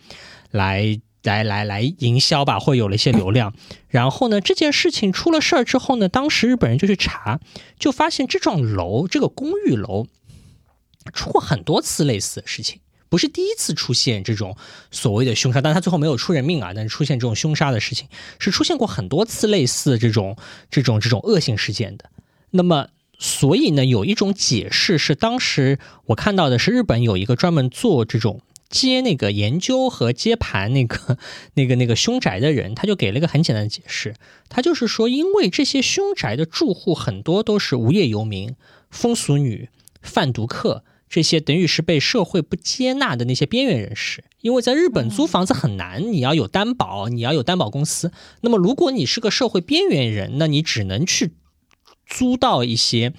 [0.50, 1.02] 来。
[1.24, 3.54] 来来来营销吧，会有了一些流量。
[3.88, 7.40] 然后呢，这件事情出了事儿之后呢，当时日本人就去查，
[7.80, 10.08] 就发现这幢楼这个公寓楼
[11.14, 14.58] 出过很多次类似的事情，不是第一次出现这种
[14.92, 18.08] 所谓的凶杀，但他最后没有出人命啊，但是出现这种凶杀的事情
[18.40, 20.36] 是出现过很多次类似这种
[20.70, 22.10] 这种这种恶性事件的。
[22.52, 28.42] 那么，所以呢，有一种解释是，当时我看到的是日本有一个专门做这种。
[28.74, 31.20] 接那个研究和接盘那个
[31.54, 34.16] 那个那个凶宅的人，他就给了一个很简单的解释，
[34.50, 38.56] 他就是说，因为这些凶宅的住户很多都是无业游民、
[38.90, 39.70] 风俗女、
[40.02, 44.24] 贩毒客，这些等于是被社会不接纳的那些边缘人士。
[44.42, 48.12] 因为在日本租房子很难，你要有担保，你要有担保公司。
[48.42, 51.32] 那么如果你是个社会边缘人，那你只能去
[52.08, 53.14] 租到一些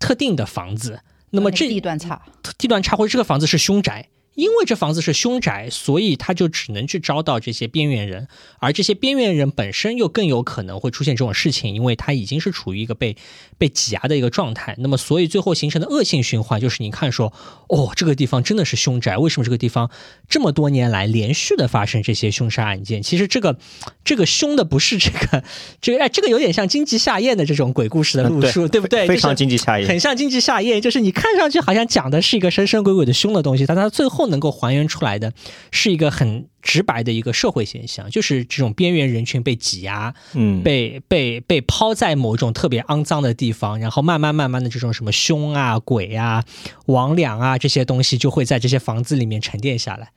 [0.00, 1.00] 特定的房子。
[1.30, 2.26] 那么这地段差，
[2.58, 4.08] 地段差，或者这个房子是凶宅。
[4.36, 8.28] 因为这房子是凶宅，所以他就只能去招到这些边缘人，
[8.58, 13.16] 而这些边缘人本身又更有可能会出现这种事情，因为他已经是处于一个被
[13.56, 14.76] 被挤压的一个状态。
[14.78, 17.32] 那么，所以最后形成的恶性循环就是，你看说，
[17.68, 19.90] 哦，这个地方真的是凶宅，为什么这个地方
[20.28, 23.02] 这么多年来连续的发生这些凶杀案件？
[23.02, 23.56] 其实这个
[24.04, 25.42] 这个凶的不是这个
[25.80, 29.08] 这个哎，这个有点像荆棘下咽的这种鬼故事的路数，对不对？
[29.08, 34.25] 非常荆棘下咽，很像荆棘下咽，就是你看上去好像讲的是一个神神鬼鬼的凶的东西，但它最后。
[34.28, 35.32] 能够还原出来的
[35.70, 46.44] 是一个很直白的一个社会现象，就是这种边缘人群被挤压，嗯，被被被抛在某种特别肮脏的地方，然后慢慢慢慢的这种什么凶啊、鬼啊、
[46.86, 50.10] 魍魉啊这些东西就会在这些房子里面沉淀下来。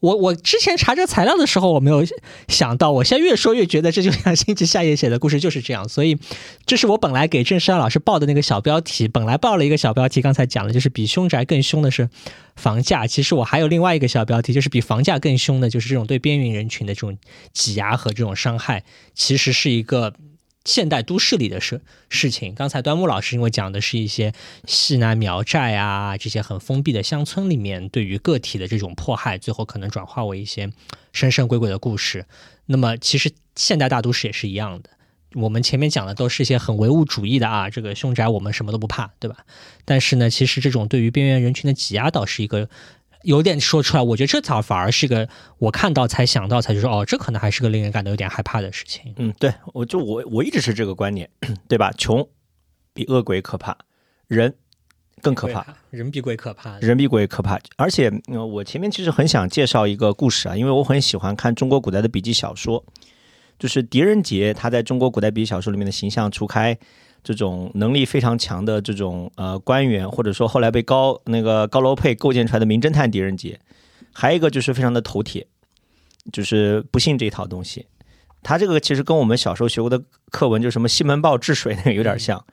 [0.00, 2.04] 我我之前查这个材料的时候，我没有
[2.48, 6.18] 想到，我现在越说越觉得这就像星期夏夜写的故事就是这样，所以
[6.66, 12.08] 这是我本来给郑山老师报的那个小标题，本来报了一个小标题，刚才讲了，就是比凶宅更凶的是
[12.56, 17.16] 房价，其实我还有另外一个小标题，就是比房价更凶的，就是这种对边缘人群的这种
[17.52, 18.84] 挤压和这种伤害，
[19.14, 20.12] 其实是一个。
[20.66, 24.34] 现代都市里的事事情，刚才端木老师因为讲的是一些
[24.66, 30.70] 西南苗寨啊这些很封闭的乡村里面对于个体的这种迫害，最后可能转化为一些
[31.12, 32.26] 神神鬼鬼的故事。
[32.66, 34.90] 那么其实现代大都市也是一样的，
[35.34, 39.46] 我们前面讲的都是一些很唯物主义的啊，这个凶宅我们什么都不怕，对吧？
[39.84, 42.68] 但是呢，其实这种对于边缘人群的挤压倒是一个。
[43.22, 49.14] 有点说出来，我觉得这条反而是个我看到才想到，才就说哦，这可能还是个令人感到有点害怕的事情。
[49.16, 51.28] 嗯，对，我就我我一直是这个观点，
[51.68, 51.92] 对吧？
[51.98, 52.28] 穷
[52.92, 53.76] 比恶鬼可怕，
[54.28, 54.54] 人
[55.20, 57.58] 更可怕，人比鬼可怕，人比鬼可怕。
[57.76, 62.84] 而且，我前面其实很想介绍一个故事啊，因为我很喜欢看中国古代的笔记小说，
[63.58, 66.78] 就是狄仁杰他在中国古代笔记小说里面的形象，除开。
[67.26, 73.58] 这种能力非常强的这种呃官员，或者说后来被高那个高楼佩构建出来的名侦探狄仁杰，
[74.12, 75.44] 还有一个就是非常的头铁，
[76.32, 77.86] 就是不信这一套东西。
[78.44, 80.00] 他这个其实跟我们小时候学过的
[80.30, 82.44] 课文，就什么西门豹治水那个有点像。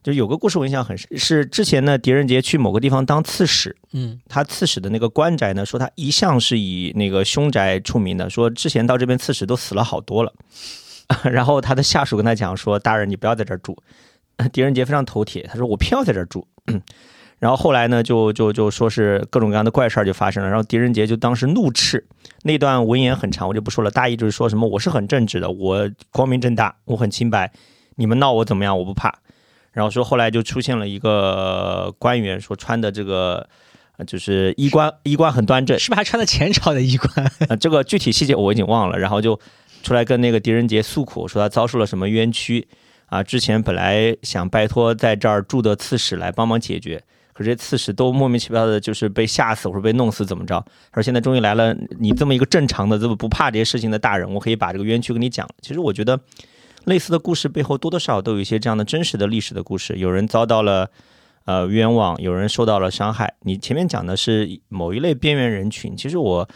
[0.00, 10.32] 就有个故事我印象很深，是之前呢狄仁杰去某个地方当刺史，嗯，他刺史的那个官宅呢，说他一向是以那个凶宅出名的，说之前到这边刺史都死了好多了。
[11.28, 13.76] 然后他的下属跟他讲说：“大人，你不要在这儿住。”
[14.48, 16.46] 狄仁杰非常头铁，他说我偏要在这儿住。
[17.40, 20.48] 然后后来呢，就就就说是各种各样的怪事儿就发生了。
[20.50, 22.06] 然后狄仁杰就当时怒斥，
[22.42, 23.90] 那段文言很长，我就不说了。
[23.90, 27.50] 大意就是说什么我是很正直的，我光明正大，我很清白，
[27.96, 29.20] 你们闹我怎么样，我不怕。
[29.72, 33.48] 然后说后来就出现了一个官员，说穿的这个
[34.06, 37.32] 就是衣冠衣冠很端正，是不是还穿的前朝的衣冠？
[37.58, 38.98] 这个具体细节我已经忘了。
[38.98, 39.40] 然后就
[39.82, 42.68] 出来跟那个狄仁杰诉苦，说他遭受了什么冤屈。
[43.10, 47.02] 啊，之前本来想拜托在这儿住的刺史来帮忙解决，
[47.32, 50.64] 可这刺史都莫名其妙的，就是被吓死或者被弄死，怎么着？
[50.92, 55.44] 他说现在终于来了，你这么一个正常的、这么不怕这些事情的大人，我可以把这个冤屈跟你讲。
[55.60, 56.20] 其实我觉得，
[56.84, 59.96] 类似的故事背后多多少少都有一些这样的真实的历史的故事。
[59.96, 60.88] 有人遭到了
[61.46, 63.34] 呃冤枉，有人受到了伤害。
[63.40, 66.48] 你前面讲的是某一类边缘人群，其实我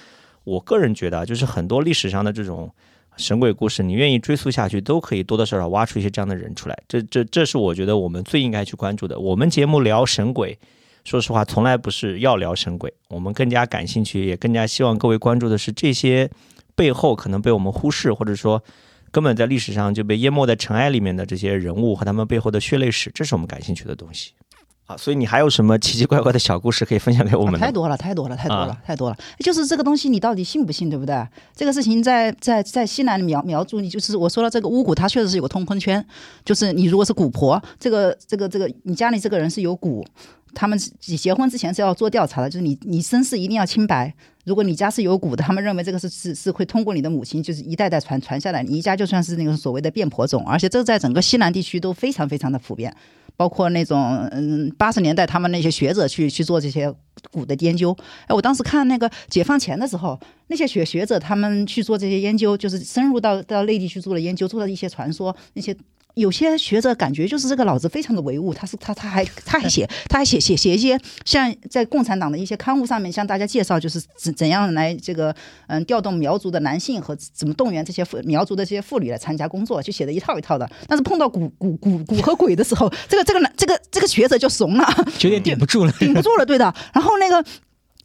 [0.45, 2.73] 我个人觉得，就是很多历史上的这种。
[3.17, 6.79] 神鬼故事，你愿意追溯下去，都可以多多少少挖出一些这样的人出来。
[6.89, 9.19] 这、这、这是我觉得我们最应该去关注的。
[9.19, 10.59] 我们节目聊神鬼，
[11.05, 12.93] 说实话，从来不是要聊神鬼。
[13.09, 16.29] 我们更加感兴趣，也更加希望各位关注的是这些
[16.75, 18.63] 背后可能被我们忽视，或者说
[19.13, 23.11] 根本在历史上就被淹没在尘埃里面的这些人物和他们背后的血泪史。
[23.15, 24.33] 这是我们感兴趣的东西。
[24.87, 27.55] 啊，所以你还有什么奇奇怪怪的小故事可以分享给我们？
[27.55, 29.17] 啊太多了，太多了，太多了啊，太多了。
[29.39, 31.27] 就是这个东西，你到底信不信，对不对？
[31.57, 36.05] 这个事情在在在西南苗苗族，你就是我说了这个巫蛊，它确实是有个通婚圈，
[36.45, 40.05] 就是你如果是蛊婆，这个这个这个，你家里这个人是有蛊，
[40.55, 44.13] 他们结结婚之前是要做调查的，就是你你身世一定要清白。
[44.45, 52.95] 如果你家是有蛊的，他们认为这个是是是会通过你的母亲，就是一代代传传下来，你一家就算是那个所谓的变婆种，而且这在整个西南地区都非常非常的普遍。
[53.37, 56.93] 包括那种嗯，八十年代他们那些学者去去做这些
[57.31, 57.97] 古的研究。
[58.27, 60.19] 哎，我当时看那个解放前的时候，
[60.49, 65.77] 那些学学者他们去做这些研究，就是深入到到内地去做了研究，做了一些传说，那些。
[66.15, 75.35] 有些学者感觉就是这个脑子非常的唯物，他是他他还 他还写他还写写写一些像在共产党的一些刊物上面向大家介绍，就是怎怎样来这个
[75.67, 80.71] 嗯调动苗族的男性和怎么动员这些妇苗族的这些妇女来参加工作，就写的一套一套的。
[80.87, 84.87] 但是碰到古古古古和鬼的时候，这个这个男这个这个学者就怂了，
[85.21, 85.93] 有点顶不住了。
[85.99, 86.73] 顶不住了，对的。
[86.93, 87.45] 然后那个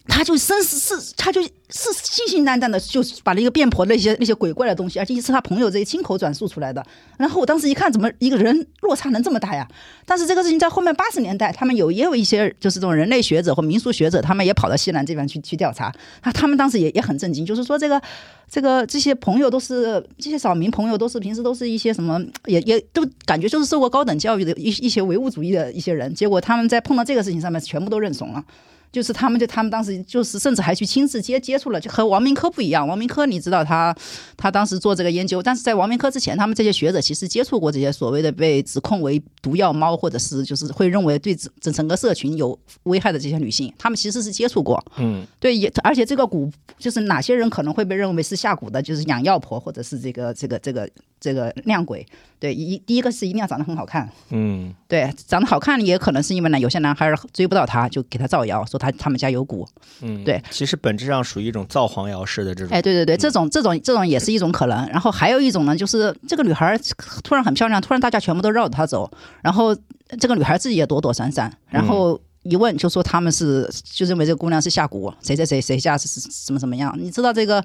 [0.10, 6.84] 他就生是是，他就是信信旦旦的，就把那个变婆那些那些鬼怪的东西，而且是他朋友这些亲口转述出来的。
[7.18, 9.66] 然后我当时一看，怎么一个人落差能这么大呀？
[10.05, 15.93] 但是这个事情在后面八十年代，他们有也有一些就是这种人类学者或民俗学者，他们也跑到西南这边去去调查。
[16.22, 18.01] 啊，他们当时也也很震惊，就是说这个
[18.49, 28.43] 这个这些朋友都是这些扫民朋友，都是平时都是一些什么，也也都感觉就是受过高等教育的一一些唯物主义的一些人，结果他们在碰到这个事情上面，全部都认怂了。
[28.92, 32.88] 就是他们就他们当时就是甚至还去亲自接接触了，就和王明科不一样。
[32.88, 33.96] 王明科你知道他
[34.36, 44.84] 他当时做这个研究，但是在王明科之前，他们这些学者其实接触过这些所谓的被指控为毒药猫，或者是就是会认为对整整个社群有危害的这些女性，他们其实是接触过。
[44.98, 52.05] 嗯，对，也而且这个蛊就是哪些人可能会被认为是下蛊的，就是养药婆或者是这个这个这个这个靓鬼。
[52.39, 59.67] 对，一第一个是一定要长得很好看，嗯，对，长得好看也可能是因为呢，有些男孩儿追不到她，就给她造谣，说她他们家有蛊。
[60.01, 62.74] 嗯，对，其实本质上属于一种造黄谣式的这种。
[62.74, 64.88] 哎，对对对，这种这种这种也是一种可能。
[64.88, 66.80] 然后还有一种呢，就是这个女孩儿
[67.26, 69.11] 突然很漂亮，突然大家全部都绕着她走，
[69.41, 69.76] 然后
[70.17, 76.94] 这个女孩自己也躲躲闪闪，然后一问就说他们是就认为这个姑娘是下蛊，谁谁谁谁家是是什么怎么样？
[76.98, 77.64] 你知道这个，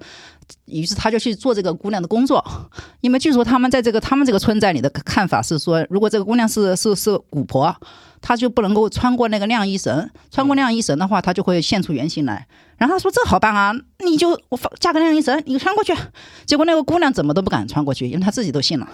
[0.67, 2.45] 于是他就去做这个姑娘的工作，
[3.01, 7.75] 因为据说他们在这个他们这个村寨里的看法是说，如果这个姑娘是是是蛊婆。
[8.27, 12.49] 她就不能够穿过那个晾衣绳，穿过晾衣绳的话，她就会现出原形来。
[12.79, 13.71] 然后他说这好办啊，
[14.03, 15.95] 你就我放架个晾衣绳，你穿过去。
[16.47, 18.89] 结果那个姑娘怎么都不敢穿过去，因为她自己都信了。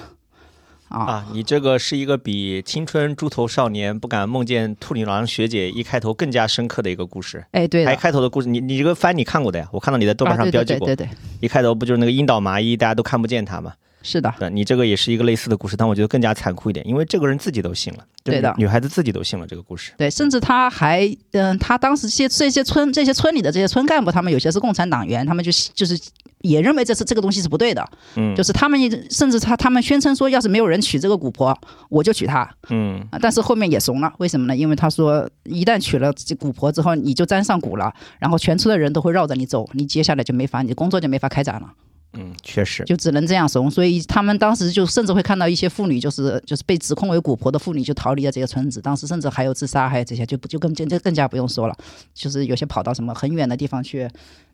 [0.90, 7.44] 啊，啊，你这个是一个比《青春猪头少年不敢梦见兔女郎学姐》一开头更加深刻的一个故事。
[7.52, 9.68] 哎，对还，开头的故事，你你这个番你看过的呀？
[9.72, 10.86] 我看到你在豆瓣上标记过。
[10.86, 13.72] 对对对对，一开头不就是那个樱岛麻衣，大家都看不见他吗？
[14.02, 19.92] 是的，对，你这个也是一个类似的故事，但我觉得更加残酷一点，因为这个人自己都信了，对的女女孩子自己都信了这个故事。
[19.98, 26.00] 对，甚至他还，嗯，他当时这些这些村这些村里的这些村干部，他们有些是共产党员，他们就就是
[26.40, 27.86] 也认为这是这个东西是不对的，
[28.16, 28.80] 嗯，就是他们
[29.10, 31.56] 甚至他他们宣称说，要是没有人娶这个古婆，
[31.88, 32.48] 我就娶她。
[32.70, 34.56] 嗯啊，但是后面也怂了，为什么呢？
[34.56, 41.72] 因为他说，一旦娶了这蛊婆之后，你就沾上蛊了，然后全村的人都会绕着你走，你接下来就没法，你的工作就没法开展了，
[42.14, 43.70] 嗯，确实，就只能这样怂。
[43.70, 51.76] 所以他们当时就甚至会看到一些妇女，就是就是被指控为蛊婆的妇女就逃离了这个村子，当时甚至还有自杀，还有这些，就不就更就就更加不用说了，
[52.12, 54.08] 就是有些跑到什么很远的地方去，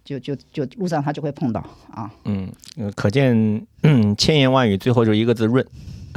[0.04, 3.34] 就就就路上他就会碰到啊嗯，呃可见，
[3.82, 5.66] 嗯，千言万语最后就一个字润。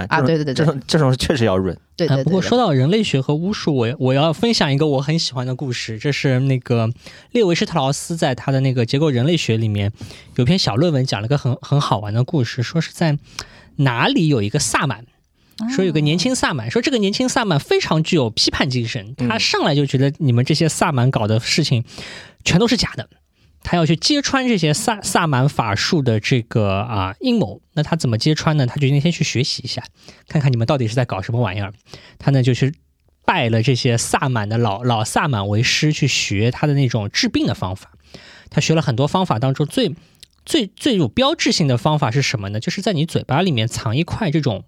[0.05, 1.75] 啊啊，对对对对这种这种确实要润。
[1.75, 2.23] 啊，对对对。
[2.23, 6.89] 不过说到人类学和巫术，我我要分享一个我很喜欢的故事，这是那个
[7.31, 9.91] 列维施特劳斯在他的那个《结构人类学》里面
[10.35, 13.17] 有篇小论文，讲了个很很好玩的故事，说是在
[13.77, 15.05] 哪里有一个萨满。
[15.75, 21.83] 说有个年轻萨满，说这个年轻萨满非常具有批判精神，他上来就觉得你们这些萨满搞的事情
[22.45, 23.09] 全都是假的，
[23.61, 27.61] 他要去揭穿这些萨萨满法术的这个啊阴谋。
[27.73, 28.65] 那他怎么揭穿呢？
[28.65, 29.83] 他决定先去学习一下，
[30.27, 31.73] 看看你们到底是在搞什么玩意儿。
[32.17, 32.73] 他呢就去
[33.25, 37.91] 拜了这些萨满的老老萨满为师，去学他的那种治病的方法。
[38.49, 39.95] 他学了很多方法当中最
[40.45, 42.59] 最最有标志性的方法是什么呢？
[42.59, 44.63] 就是在你嘴巴里面藏一块这种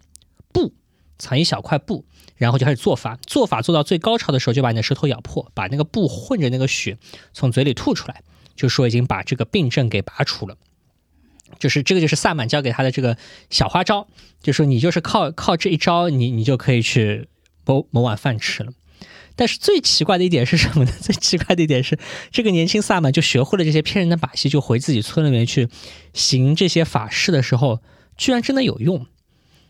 [0.54, 0.74] 布，
[1.18, 2.06] 藏一小块布，
[2.38, 3.18] 然后就开始做法。
[3.26, 7.00] 做法做到最高潮的时候，就把你的舌头咬破，把那个布混着那个血
[7.34, 8.22] 从嘴里吐出来，
[8.56, 10.58] 就说已经把这个病症给拔除了。
[11.60, 13.18] 就是这个，就是萨满教给他的这个
[13.50, 14.08] 小花招，
[14.42, 17.28] 就说你就是靠靠这一招，你你就可以去
[17.66, 18.72] 谋谋碗饭吃了。
[19.36, 20.92] 但是最奇怪的一点是什么呢？
[21.02, 22.00] 最奇怪的一点是，
[22.32, 25.68] 这个年轻萨满就学会了这些骗人的把戏，就回自己村里面去
[26.14, 27.82] 行这些法事的时候，
[28.18, 29.06] 居然真的有用。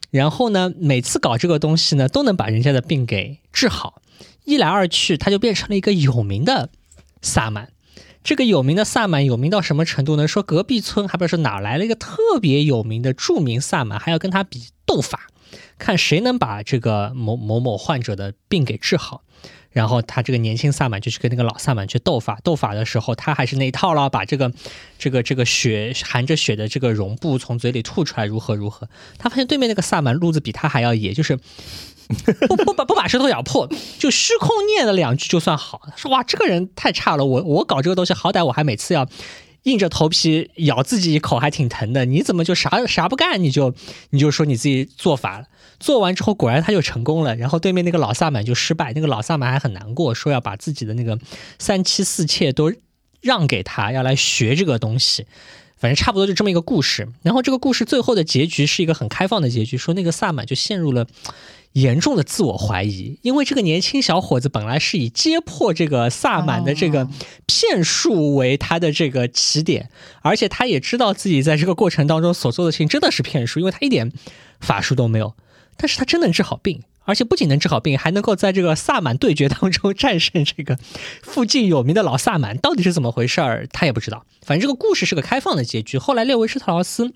[0.09, 4.01] 然后呢，每次搞这个东西呢，都能把人家的病给治好。
[4.43, 6.69] 一来二去，他就变成了一个有名的
[7.21, 7.71] 萨满。
[8.23, 10.27] 这个有名的萨满有名到什么程度呢？
[10.27, 15.27] 说隔壁村还不知道是哪来了一个特别有名的著名萨满，还要跟他比斗法，
[15.79, 19.23] 看谁能把这个某某某患者的病给治好。
[19.71, 24.51] 然后他这个年轻萨满就去跟那个老萨满去斗法，斗法的时候他还是那一套了，把这个
[24.99, 28.89] 这个这个血含着血的这个绒布从嘴里吐出来，如何如何。
[29.17, 31.39] 他发现对面那个萨满路子比他还要野，就是
[32.47, 35.81] 不不把不把舌头咬破，就虚空念了两句就算好。
[35.95, 39.07] 说哇，这个人太差了，我我搞这个东西，好歹我还每次要
[39.63, 42.05] 硬着头皮咬自己一口，还挺疼的。
[42.05, 43.73] 你怎么就啥啥不干，你就
[44.09, 45.45] 你就说你自己做法了？
[45.79, 47.35] 做完之后，果然他就成功了。
[47.35, 51.17] 然后对面那个老萨满就失败，那个老萨满还很难过，说要把自己的那个
[51.57, 52.71] 三妻四妾都
[53.19, 55.25] 让给他，要来学这个东西。
[55.77, 57.07] 反正差不多就这么一个故事。
[57.23, 61.07] 然后这个故事最后的结局是一个很开放的结局，说那个萨满就陷入了
[61.73, 67.07] 严重的自我怀疑，因为这个年轻小伙子本来是以揭破这个萨满的这个
[67.45, 69.89] 骗术为他的这个起点，
[70.21, 74.11] 而且他也知道自己在这个过程当中所做的事情真的是骗术，因为他一点
[74.59, 75.33] 法术都没有。
[75.77, 80.77] 但是他真能治好病，而且不仅能治好病，还能够在这个萨满对决当中战胜这个
[81.23, 83.65] 附近有名的老萨满，到底是怎么回事儿？
[83.71, 84.25] 他也不知道。
[84.45, 85.97] 反正这个故事是个开放的结局。
[85.97, 87.13] 后来列维施特劳斯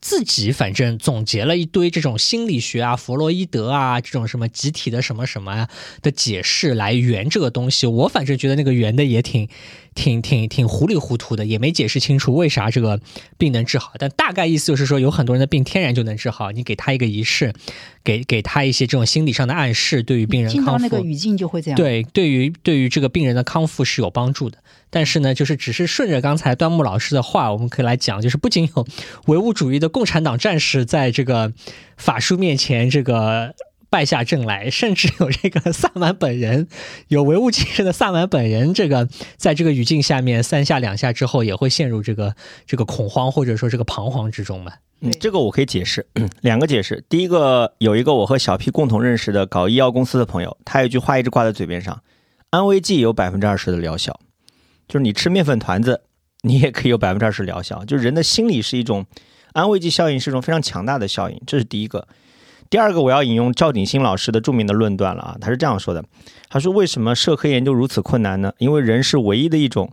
[0.00, 5.68] 自己反正总结了一堆这种心理学啊、弗洛伊德啊这种什么集体的什么什么
[6.02, 7.86] 的解释来圆这个东西。
[7.86, 9.48] 我反正觉得那个圆的也挺。
[9.96, 13.00] 挺挺挺糊里糊涂的，也没解释清楚为啥这个
[13.36, 13.94] 病能治好。
[13.98, 17.52] 但大概意思就是说，有很多人的病天然就能治好，你给他一个仪式，
[18.04, 21.76] 给给他一些这种心理上的暗示，对于病人康复，那个语境就会这样。
[21.76, 24.58] 对，对于对于这个病人的康复是有帮助的。
[24.90, 28.86] 但是呢，就是只是顺着刚才端木老师的话，我们可以来讲，就是不仅有
[29.26, 31.52] 唯物主义的共产党战士在这个
[31.96, 33.54] 法术面前这个。
[33.88, 36.68] 败下阵来，甚至有这个萨满本人，
[37.08, 42.34] 有唯物精神的萨满本人，这个在这个语境下面三下两下之后，也会陷入这个
[42.66, 44.72] 这个恐慌或者说这个彷徨之中嘛。
[45.00, 46.06] 嗯，这个我可以解释
[46.40, 47.04] 两个解释。
[47.08, 52.02] 第一个，有一个我和小 P 共同认识的搞医药公司的朋友，他有一句话一直挂在嘴边上：
[52.50, 54.18] 安慰剂有百分之二十的疗效，
[54.88, 56.00] 就是你吃面粉团子，
[56.42, 57.84] 你也可以有百分之二十疗效。
[57.86, 59.04] 就人的心理是一种
[59.52, 62.08] 安慰剂效应，是一种非常强大的效应，这是第一个。
[62.68, 66.04] 第二个，我要引用赵鼎新老师的著名的论断了啊，他是这样说的：
[66.48, 68.52] 他说，为什么社科研究如此困难呢？
[68.58, 69.92] 因为人是唯一的一种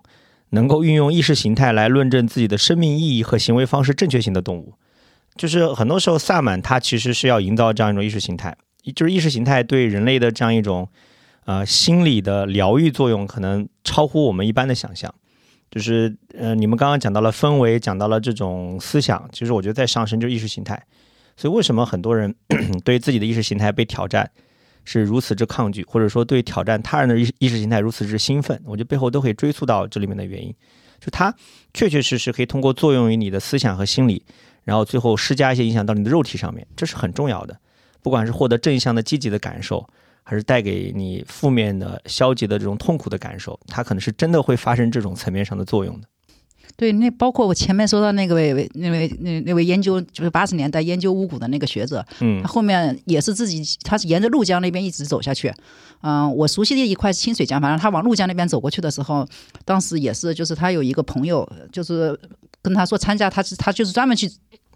[0.49, 4.73] 能够运用意识形态来论证自己的生命意义和行为方式正确性的动物。
[5.35, 8.55] 就是很多时候，萨满他其实是要营造这样一种意识形态，
[8.95, 10.87] 就是意识形态对人类的这样一种
[11.45, 15.13] 呃心理的疗愈作用，可能超乎我们一般的想象。
[15.71, 20.79] 就是呃，你们刚刚讲到了氛围，讲到了这种思想，其实我觉得在上升就是意识形态。
[21.35, 22.35] 所以，为什么很多人
[22.83, 24.29] 对自己的意识形态被挑战
[24.85, 28.61] 是如此之抗拒，或者说对挑战他人的意意识形态如此之兴奋？
[28.65, 30.53] 我觉得背后都可以追溯到这里面的原因，
[30.99, 31.33] 就它
[31.73, 34.23] 确确实实可以通过作用于你的思想和心理，
[34.63, 37.57] 然后最后施加一些影响到你的肉体上面，这是很重要的。
[38.01, 39.87] 不管是获得正向的积极的感受，
[40.23, 46.07] 还是带给你负面的消极的这种痛苦的感受，它可能是真的会发生这种层面上的作用的。
[46.75, 55.53] 对，那包括我前面说到那个位那位那那位研究，就是八十年代研究巫蛊的那个学者，嗯，他后面也是自己，他是沿着怒江那边一直走下去，
[56.01, 59.27] 嗯，我熟悉的一块清水江，反正他往怒江那边走过去的时候，
[59.65, 62.19] 当时也是，就是他有一个朋友，就是
[62.61, 64.29] 跟他说参加，他是他就是专门去。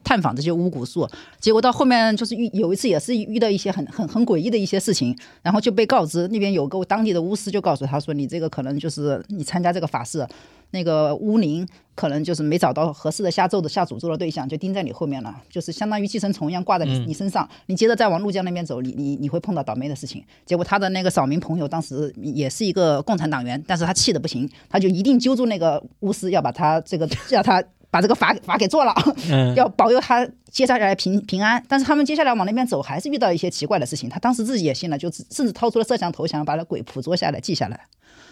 [0.07, 1.05] 探访这些巫蛊术，
[1.37, 10.25] 结果到后面就是遇有一次也是遇到一些很很很诡异的一些事情，然后就被告知那边有个当地的巫师就告诉他说，你这个可能就是你参加这个法事，
[10.71, 20.23] 那个巫灵可能就是没找到合适的下咒的下诅咒的对象，就盯在你后面了，就是相当于寄生虫一样挂在你你身上，你接着再往怒江那边走，你你你会碰到倒霉的事情。
[20.45, 27.61] 结果他的那个扫民朋友当时也是一个共产党员，但是他气的不行，他就一定揪住那个巫师要把他这个叫他。
[27.89, 28.93] 把这个法法给做了，
[29.55, 31.63] 要保佑他接下来平平安。
[31.67, 34.09] 但是他们接下来往那边走，还是遇到一些奇怪的事情。
[34.09, 37.79] 他当时自己也信了，就甚至掏出了摄像头，想把那鬼捕捉下来记下来。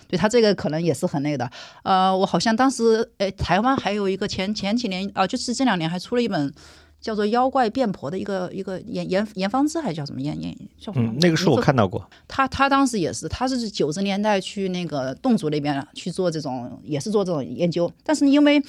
[0.08, 1.50] 对他这个可能也是很那个的。
[1.84, 6.54] 呃，我好像当时，诶，台湾还有一个前前几年啊，就是这两年还出了一本
[7.02, 11.12] 叫做《妖怪变婆》的一个一个严严严方之，还叫什么严严叫什么？
[11.22, 12.08] 那个书我看到过。
[12.28, 18.62] 他他当时也是，他是九十年代去那个侗族那边去做这种，也是做这种研究，但是因为。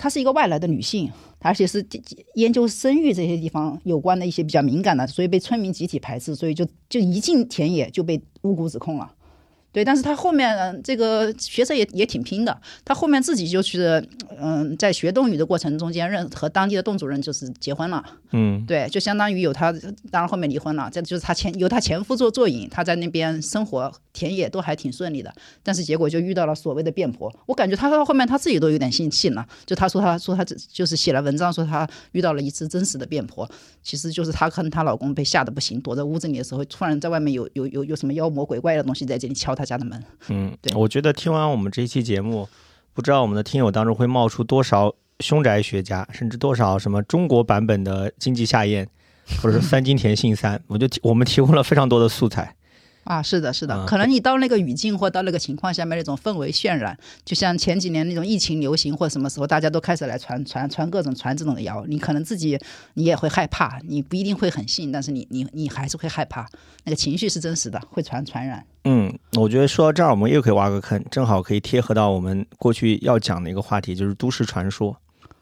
[0.00, 1.86] 她是一个外来的女性，而且是
[2.36, 9.12] 研究生育这些地方有关的一些比较敏感的，所以被村民集体排斥，所以就就一进田野就被巫蛊指控了。
[9.72, 14.04] 对，但是他后面、呃这个学者也也挺拼的，他后面自己就是
[14.40, 18.64] 嗯，在学冻语的过程中间认和当地的洞主任就是结婚了，嗯。
[18.66, 19.72] 对，就相当于有他，
[20.10, 33.48] 当然后面离婚了，这就是他前由他前夫做做引，他在那边生活田野都还挺顺利的，但是结果就遇到了所谓的变婆，我感觉他到后面他自己都有点心气了，就他说他说他这就是写了文章说他遇到了一次真实的变婆，
[33.82, 40.02] 其实就是她跟她老公被吓得不行，躲在屋子里的时候，突然在外面有有有有什么妖魔鬼怪的东西在这里敲他家的门。
[40.28, 42.48] 嗯对，我觉得听完我们这一期节目，
[42.94, 48.88] 不知道我们的听友当中会冒出多少凶宅学家，甚至多少什么中国版本的经济下咽，
[49.42, 52.56] 或者是三金田信三， 我就提我们提供了非常多的素材。
[53.04, 62.58] 啊，是的，是的，啊可能你到那个语境或到那个情况下面那种氛围渲染，就像前几年那种疫情流行或什么时候，大家都开始来传传传各种传这种的谣，你可能自己
[62.94, 66.46] 你也会害怕，你不一定会很信，但是你你你还是会害怕，
[66.84, 68.64] 那个情绪是真实的，会传传染。
[68.84, 74.96] 嗯，我觉得说到这儿，我们又可以挖个坑，正好可以贴合到我们过去要讲的一个话题，就是都市传说。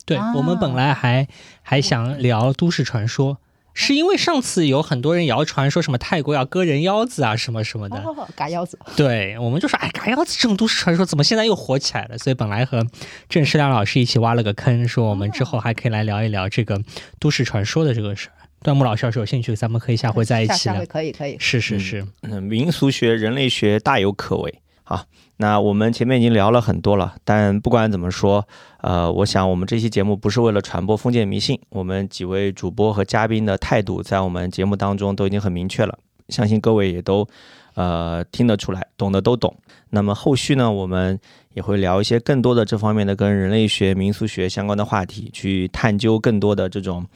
[0.04, 1.28] 对、啊我们本来还
[1.61, 3.36] 还想聊都市传说，
[3.81, 12.18] 是因为上次有很多人谣传说什么泰国要割人腰子啊什么什么的，哦，嘎腰子，对，我们就说，哎，嘎腰子这种都市传说怎么现在又火起来了？
[12.18, 12.85] 所以本来和
[13.29, 16.83] 郑世亮老师一起挖了个坑，说我们之后还可以来聊一聊这个
[17.20, 18.33] 都市传说的这个事儿。
[18.64, 20.87] 段木老师要是有兴趣，咱们可以下回在一起聊下下回。
[20.87, 21.37] 可以可以。
[21.39, 24.61] 是是是，嗯，民俗学、人类学大有可为。
[24.83, 25.05] 好，
[25.39, 28.47] 那我们前面已经聊了很多了，但不管怎么说，
[28.82, 37.26] 呃，我想我们这期节目不是为了传播封建迷信，我们几位主播和嘉宾的态度在我们节目当中都已经很明确了，相信各位也都
[37.74, 39.57] 呃听得出来，懂的都懂。
[39.91, 41.18] 那么后续呢，我们
[41.55, 47.07] 也会聊一些更多的这方面的跟人类学、民俗学相关的话题，去探究更多的这种。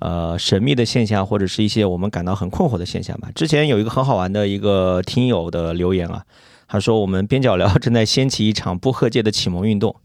[0.00, 3.28] 呃，神秘的现象，或者是一些我们感到很困惑的现象吧。
[3.34, 6.22] 之前有一个很好玩的一个听友的留言啊，
[6.68, 9.96] 他说我们边角聊 正在掀起一场播客界的启蒙运动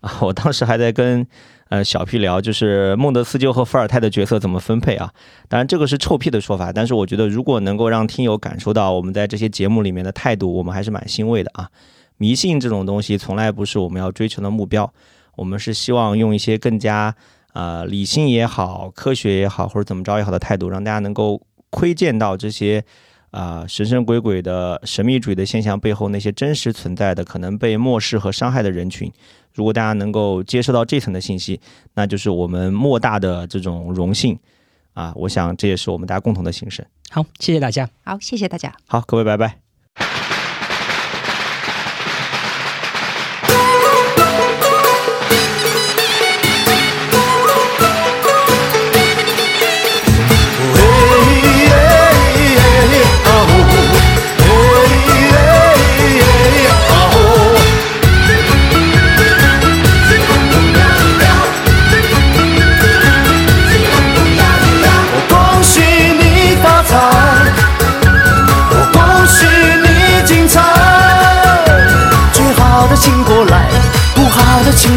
[0.00, 0.18] 啊。
[0.20, 1.26] 我当时还在跟
[1.68, 5.10] 呃小 P 聊，就是孟德斯鸠和伏尔泰的角色怎么分配啊。
[5.48, 11.70] 当然这个是臭屁的说法，但是我觉得如果能够让听友感受到我们在这些节目里面的态度，我们还是蛮欣慰的啊。
[12.18, 14.92] 迷信这种东西从来不是我们要追求的目标，
[15.36, 17.14] 我们是希望用一些更加。
[17.52, 22.84] 啊、理性也好，科学也好，或者怎么着也好的态度，让大家能够窥见到这些
[23.30, 29.10] 啊、神神鬼鬼的神秘主义的现象背后那些真实存在的可能被漠视和伤害的人群。
[29.54, 31.60] 如果大家能够接受到这层的信息，
[31.94, 34.38] 那就是我们莫大的这种荣幸
[34.94, 35.12] 啊！
[35.16, 36.84] 我想这也是我们大家共同的心声。
[37.10, 37.88] 好，谢谢大家。
[38.04, 38.74] 好，谢谢大家。
[38.86, 39.69] 好，各位拜拜。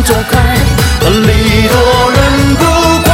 [0.05, 0.57] 走开，
[1.01, 2.63] 礼多人不
[3.03, 3.09] 怪。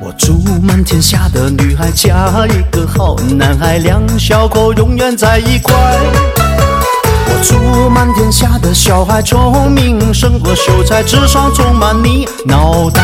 [0.00, 5.74] 我祝满天下的女孩嫁一个好男孩，两小口永远在一块。
[7.28, 13.02] 我祝满天下的小孩聪明胜过秀才，智商充满你脑袋。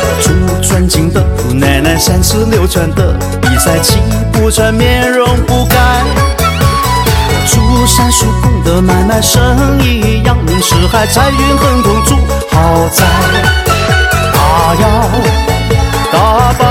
[0.00, 0.32] 我祝
[0.66, 3.98] 尊敬的姑奶奶三十六转的比赛气
[4.32, 6.23] 不喘，面容不改。
[7.76, 12.14] 祝三叔公的买卖生意扬名四海，财运亨通住
[12.48, 13.02] 豪宅。
[14.32, 15.10] 大摇
[16.12, 16.64] 大摆，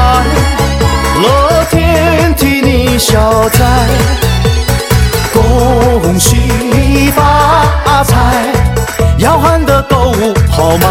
[1.22, 3.60] 乐天替你消灾。
[5.34, 8.46] 恭喜发财，
[9.18, 10.14] 要喊得都
[10.50, 10.88] 好卖。